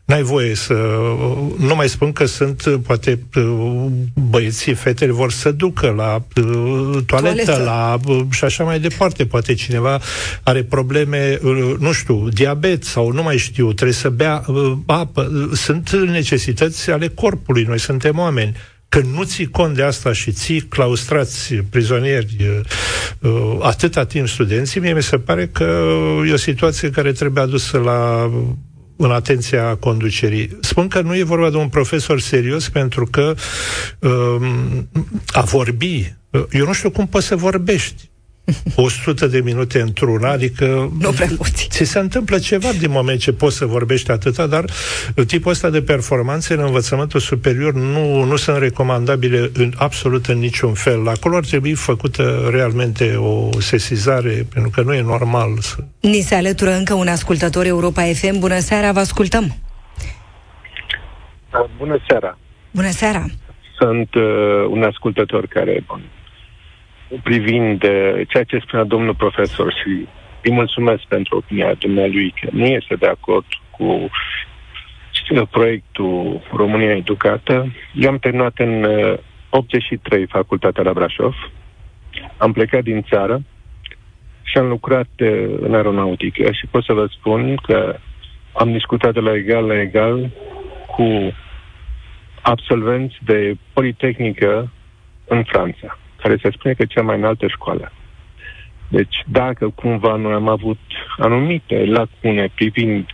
N-ai 0.07 0.21
voie 0.21 0.55
să... 0.55 0.73
Nu 1.57 1.75
mai 1.75 1.89
spun 1.89 2.11
că 2.11 2.25
sunt, 2.25 2.63
poate, 2.85 3.19
băieții, 4.29 4.73
fetele 4.73 5.11
vor 5.11 5.31
să 5.31 5.51
ducă 5.51 5.93
la 5.97 6.15
uh, 6.15 7.03
toaletă, 7.05 7.05
Toaletă. 7.05 7.63
la... 7.63 7.99
Uh, 8.05 8.21
și 8.29 8.43
așa 8.43 8.63
mai 8.63 8.79
departe. 8.79 9.25
Poate 9.25 9.53
cineva 9.53 9.99
are 10.43 10.63
probleme, 10.63 11.39
uh, 11.43 11.73
nu 11.79 11.91
știu, 11.91 12.29
diabet 12.29 12.83
sau 12.83 13.11
nu 13.11 13.23
mai 13.23 13.37
știu, 13.37 13.73
trebuie 13.73 13.95
să 13.95 14.09
bea 14.09 14.43
apă. 14.85 15.49
Sunt 15.53 15.91
necesități 15.91 16.91
ale 16.91 17.07
corpului. 17.07 17.63
Noi 17.63 17.79
suntem 17.79 18.17
oameni 18.17 18.55
când 18.89 19.05
nu 19.13 19.23
ții 19.23 19.49
cont 19.49 19.75
de 19.75 19.83
asta 19.83 20.13
și 20.13 20.31
ții 20.31 20.61
claustrați 20.61 21.53
prizonieri 21.55 22.35
uh, 23.19 23.57
atâta 23.61 24.05
timp 24.05 24.27
studenții, 24.27 24.79
mie 24.79 24.93
mi 24.93 25.03
se 25.03 25.17
pare 25.17 25.47
că 25.47 25.87
e 26.27 26.33
o 26.33 26.37
situație 26.37 26.89
care 26.89 27.11
trebuie 27.11 27.43
adusă 27.43 27.77
la 27.77 28.31
în 28.97 29.11
atenția 29.11 29.75
conducerii. 29.75 30.57
Spun 30.61 30.87
că 30.87 31.01
nu 31.01 31.15
e 31.15 31.23
vorba 31.23 31.49
de 31.49 31.57
un 31.57 31.69
profesor 31.69 32.19
serios 32.19 32.69
pentru 32.69 33.05
că 33.05 33.35
um, 33.99 34.89
a 35.27 35.41
vorbi, 35.41 36.15
eu 36.51 36.65
nu 36.65 36.73
știu 36.73 36.89
cum 36.91 37.07
poți 37.07 37.25
să 37.25 37.35
vorbești 37.35 38.09
100 38.75 39.27
de 39.27 39.39
minute 39.39 39.81
într-una, 39.81 40.29
adică 40.31 40.91
nu 40.99 41.11
prea 41.11 41.27
poți. 41.37 41.67
ți 41.69 41.83
se 41.83 41.99
întâmplă 41.99 42.39
ceva 42.39 42.71
din 42.71 42.91
moment 42.91 43.19
ce 43.19 43.33
poți 43.33 43.55
să 43.55 43.65
vorbești 43.65 44.11
atâta, 44.11 44.47
dar 44.47 44.65
tipul 45.27 45.51
ăsta 45.51 45.69
de 45.69 45.81
performanțe 45.81 46.53
în 46.53 46.59
învățământul 46.59 47.19
superior 47.19 47.73
nu, 47.73 48.23
nu 48.23 48.35
sunt 48.35 48.57
recomandabile 48.57 49.49
în, 49.53 49.71
absolut 49.77 50.25
în 50.25 50.37
niciun 50.37 50.73
fel. 50.73 51.07
Acolo 51.07 51.35
ar 51.35 51.45
trebui 51.45 51.73
făcută 51.73 52.49
realmente 52.51 53.15
o 53.15 53.61
sesizare, 53.61 54.45
pentru 54.53 54.69
că 54.69 54.81
nu 54.81 54.93
e 54.93 55.01
normal 55.01 55.57
să... 55.59 55.75
Ni 55.99 56.21
se 56.21 56.35
alătură 56.35 56.71
încă 56.71 56.93
un 56.93 57.07
ascultător 57.07 57.65
Europa 57.65 58.01
FM. 58.01 58.39
Bună 58.39 58.59
seara, 58.59 58.91
vă 58.91 58.99
ascultăm! 58.99 59.55
Bună 61.77 62.03
seara! 62.07 62.37
Bună 62.71 62.89
seara! 62.89 63.25
Sunt 63.79 64.13
uh, 64.13 64.23
un 64.69 64.83
ascultător 64.83 65.45
care 65.45 65.83
privind 67.23 67.83
uh, 67.83 68.21
ceea 68.27 68.43
ce 68.43 68.59
spunea 68.59 68.85
domnul 68.85 69.15
profesor 69.15 69.73
și 69.73 70.07
îi 70.43 70.51
mulțumesc 70.51 71.03
pentru 71.03 71.37
opinia 71.37 71.73
dumnealui 71.73 72.33
că 72.41 72.47
nu 72.51 72.65
este 72.65 72.95
de 72.95 73.07
acord 73.07 73.45
cu 73.71 74.09
proiectul 75.49 76.41
România 76.53 76.95
Educată. 76.95 77.71
Eu 77.93 78.09
am 78.09 78.17
terminat 78.17 78.57
în 78.57 78.85
83 79.49 80.21
uh, 80.21 80.29
facultatea 80.29 80.83
la 80.83 80.93
Brașov, 80.93 81.35
am 82.37 82.51
plecat 82.51 82.83
din 82.83 83.03
țară 83.09 83.41
și 84.43 84.57
am 84.57 84.67
lucrat 84.67 85.09
uh, 85.19 85.57
în 85.59 85.73
aeronautică 85.73 86.51
și 86.51 86.67
pot 86.71 86.83
să 86.83 86.93
vă 86.93 87.07
spun 87.11 87.55
că 87.55 87.97
am 88.53 88.71
discutat 88.71 89.13
de 89.13 89.19
la 89.19 89.35
egal 89.35 89.65
la 89.65 89.79
egal 89.79 90.29
cu 90.95 91.33
absolvenți 92.41 93.17
de 93.25 93.57
Politehnică 93.73 94.71
în 95.27 95.43
Franța 95.43 95.97
care 96.27 96.39
se 96.43 96.57
spune 96.57 96.73
că 96.73 96.81
e 96.81 96.85
cea 96.85 97.01
mai 97.01 97.17
înaltă 97.17 97.47
școală. 97.47 97.91
Deci, 98.87 99.15
dacă 99.25 99.69
cumva 99.69 100.15
noi 100.15 100.33
am 100.33 100.47
avut 100.47 100.79
anumite 101.17 101.85
lacune 101.85 102.51
privind 102.55 103.05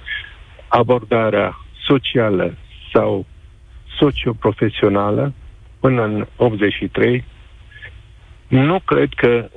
abordarea 0.68 1.58
socială 1.88 2.58
sau 2.94 3.26
socioprofesională 4.00 5.34
până 5.80 6.04
în 6.04 6.28
83, 6.36 7.26
nu 8.48 8.80
cred 8.80 9.10
că 9.16 9.50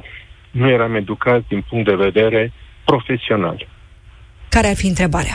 nu 0.51 0.69
eram 0.69 0.95
educați 0.95 1.49
din 1.49 1.65
punct 1.69 1.89
de 1.89 1.95
vedere 1.95 2.53
profesional. 2.85 3.69
Care 4.49 4.67
ar 4.67 4.77
fi 4.77 4.87
întrebarea? 4.87 5.35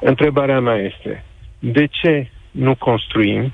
Întrebarea 0.00 0.60
mea 0.60 0.76
este, 0.76 1.24
de 1.58 1.86
ce 1.86 2.30
nu 2.50 2.74
construim 2.74 3.52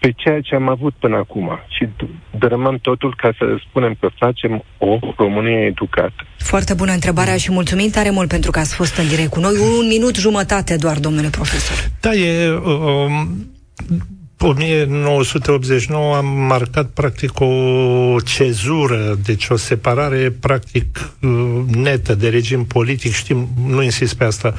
pe 0.00 0.12
ceea 0.16 0.40
ce 0.40 0.54
am 0.54 0.68
avut 0.68 0.94
până 0.98 1.16
acum. 1.16 1.58
Și 1.68 1.88
dărâmăm 2.38 2.78
totul 2.82 3.14
ca 3.16 3.30
să 3.38 3.44
spunem 3.68 3.96
că 4.00 4.08
facem 4.18 4.64
o 4.78 4.98
Românie 5.16 5.66
educată. 5.66 6.26
Foarte 6.36 6.74
bună 6.74 6.92
întrebarea 6.92 7.36
și 7.36 7.52
mulțumim 7.52 7.90
tare 7.90 8.10
mult 8.10 8.28
pentru 8.28 8.50
că 8.50 8.58
ați 8.58 8.74
fost 8.74 8.96
în 8.96 9.08
direct 9.08 9.30
cu 9.30 9.40
noi. 9.40 9.52
Un 9.78 9.86
minut 9.86 10.16
jumătate 10.16 10.76
doar, 10.76 10.98
domnule 10.98 11.28
profesor. 11.28 11.76
Da, 12.00 12.12
e... 12.12 12.50
Um 12.50 13.48
1989 14.42 16.14
am 16.16 16.26
marcat 16.26 16.86
practic 16.86 17.40
o 17.40 18.20
cezură, 18.24 19.18
deci 19.24 19.48
o 19.48 19.56
separare 19.56 20.30
practic 20.40 21.12
uh, 21.20 21.30
netă 21.66 22.14
de 22.14 22.28
regim 22.28 22.64
politic, 22.64 23.12
știm, 23.12 23.48
nu 23.66 23.82
insist 23.82 24.14
pe 24.14 24.24
asta. 24.24 24.54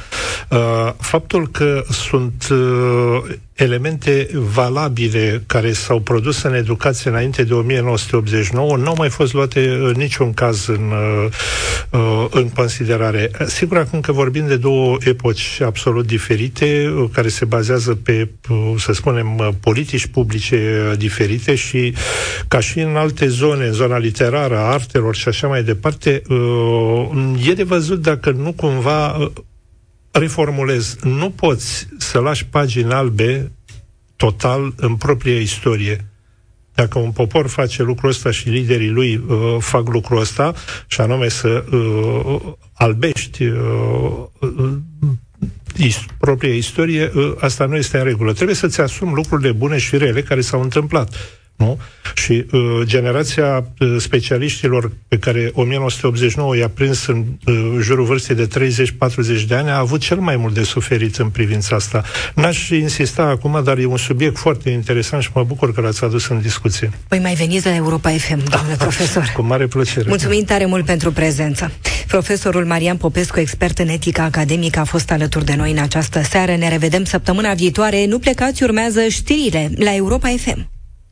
Uh, 0.50 0.92
faptul 0.98 1.48
că 1.48 1.82
sunt 1.90 2.48
uh, 2.50 3.22
elemente 3.54 4.28
valabile 4.32 5.42
care 5.46 5.72
s-au 5.72 6.00
produs 6.00 6.42
în 6.42 6.54
educație 6.54 7.10
înainte 7.10 7.44
de 7.44 7.54
1989 7.54 8.76
nu 8.76 8.88
au 8.88 8.94
mai 8.98 9.08
fost 9.08 9.32
luate 9.32 9.68
în 9.68 9.94
niciun 9.96 10.32
caz 10.32 10.66
în, 10.66 10.92
în 12.30 12.48
considerare. 12.48 13.30
Sigur, 13.46 13.76
acum 13.76 14.00
că 14.00 14.12
vorbim 14.12 14.46
de 14.46 14.56
două 14.56 14.96
epoci 15.00 15.60
absolut 15.64 16.06
diferite, 16.06 16.94
care 17.12 17.28
se 17.28 17.44
bazează 17.44 17.94
pe, 17.94 18.28
să 18.78 18.92
spunem, 18.92 19.56
politici 19.60 20.06
publice 20.06 20.86
uh, 20.90 20.98
diferite 20.98 21.54
și 21.54 21.94
ca 22.48 22.60
și 22.60 22.78
în 22.80 22.96
alte 22.96 23.28
zone, 23.28 23.66
în 23.66 23.72
zona 23.72 23.98
literară, 23.98 24.56
a 24.56 24.72
artelor 24.72 25.14
și 25.14 25.28
așa 25.28 25.46
mai 25.46 25.62
departe, 25.62 26.22
uh, 26.28 27.48
e 27.48 27.52
de 27.52 27.62
văzut 27.62 28.02
dacă 28.02 28.30
nu 28.30 28.52
cumva 28.52 29.16
uh, 29.16 29.30
reformulez. 30.12 30.96
Nu 31.02 31.30
poți 31.30 31.88
să 31.98 32.18
lași 32.18 32.46
pagini 32.46 32.92
albe 32.92 33.52
total 34.16 34.72
în 34.76 34.96
propria 34.96 35.40
istorie. 35.40 36.06
Dacă 36.74 36.98
un 36.98 37.10
popor 37.10 37.46
face 37.46 37.82
lucrul 37.82 38.08
ăsta 38.10 38.30
și 38.30 38.48
liderii 38.48 38.90
lui 38.90 39.16
uh, 39.16 39.56
fac 39.58 39.88
lucrul 39.88 40.20
ăsta, 40.20 40.54
și 40.86 41.00
anume 41.00 41.28
să 41.28 41.64
uh, 41.72 42.52
albești 42.72 43.44
uh, 43.44 44.24
is- 45.76 46.04
propria 46.18 46.54
istorie, 46.54 47.10
ă, 47.16 47.36
asta 47.40 47.66
nu 47.66 47.76
este 47.76 47.98
în 47.98 48.04
regulă. 48.04 48.32
Trebuie 48.32 48.56
să-ți 48.56 48.80
asumi 48.80 49.14
lucrurile 49.14 49.52
bune 49.52 49.78
și 49.78 49.96
rele 49.96 50.22
care 50.22 50.40
s-au 50.40 50.62
întâmplat. 50.62 51.14
Nu? 51.56 51.78
Și 52.14 52.46
uh, 52.52 52.60
generația 52.84 53.66
uh, 53.78 53.96
specialiștilor 53.98 54.92
pe 55.08 55.18
care 55.18 55.50
1989 55.54 56.56
i-a 56.56 56.68
prins 56.68 57.06
în 57.06 57.24
uh, 57.46 57.54
jurul 57.80 58.04
vârstei 58.04 58.36
de 58.36 58.48
30-40 59.42 59.46
de 59.46 59.54
ani 59.54 59.70
a 59.70 59.78
avut 59.78 60.00
cel 60.00 60.16
mai 60.18 60.36
mult 60.36 60.54
de 60.54 60.62
suferit 60.62 61.16
în 61.16 61.28
privința 61.28 61.76
asta. 61.76 62.02
N-aș 62.34 62.68
insista 62.68 63.22
acum, 63.22 63.60
dar 63.64 63.78
e 63.78 63.84
un 63.84 63.96
subiect 63.96 64.38
foarte 64.38 64.70
interesant 64.70 65.22
și 65.22 65.30
mă 65.34 65.42
bucur 65.44 65.74
că 65.74 65.80
l-ați 65.80 66.04
adus 66.04 66.28
în 66.28 66.40
discuție. 66.40 66.90
Păi 67.08 67.18
mai 67.18 67.34
veniți 67.34 67.66
la 67.66 67.74
Europa 67.74 68.10
FM, 68.10 68.42
domnule 68.50 68.74
da, 68.78 68.84
profesor. 68.86 69.32
Cu 69.34 69.42
mare 69.42 69.66
plăcere. 69.66 70.08
Mulțumim 70.08 70.44
tare 70.44 70.66
mult 70.66 70.84
pentru 70.84 71.12
prezență. 71.12 71.70
Profesorul 72.06 72.64
Marian 72.64 72.96
Popescu, 72.96 73.40
expert 73.40 73.78
în 73.78 73.88
etică 73.88 74.20
academică, 74.20 74.78
a 74.78 74.84
fost 74.84 75.10
alături 75.10 75.44
de 75.44 75.54
noi 75.54 75.70
în 75.70 75.78
această 75.78 76.22
seară. 76.22 76.56
Ne 76.56 76.68
revedem 76.68 77.04
săptămâna 77.04 77.54
viitoare. 77.54 78.06
Nu 78.06 78.18
plecați, 78.18 78.62
urmează 78.62 79.00
știrile 79.08 79.70
la 79.76 79.94
Europa 79.94 80.34
FM. 80.38 80.70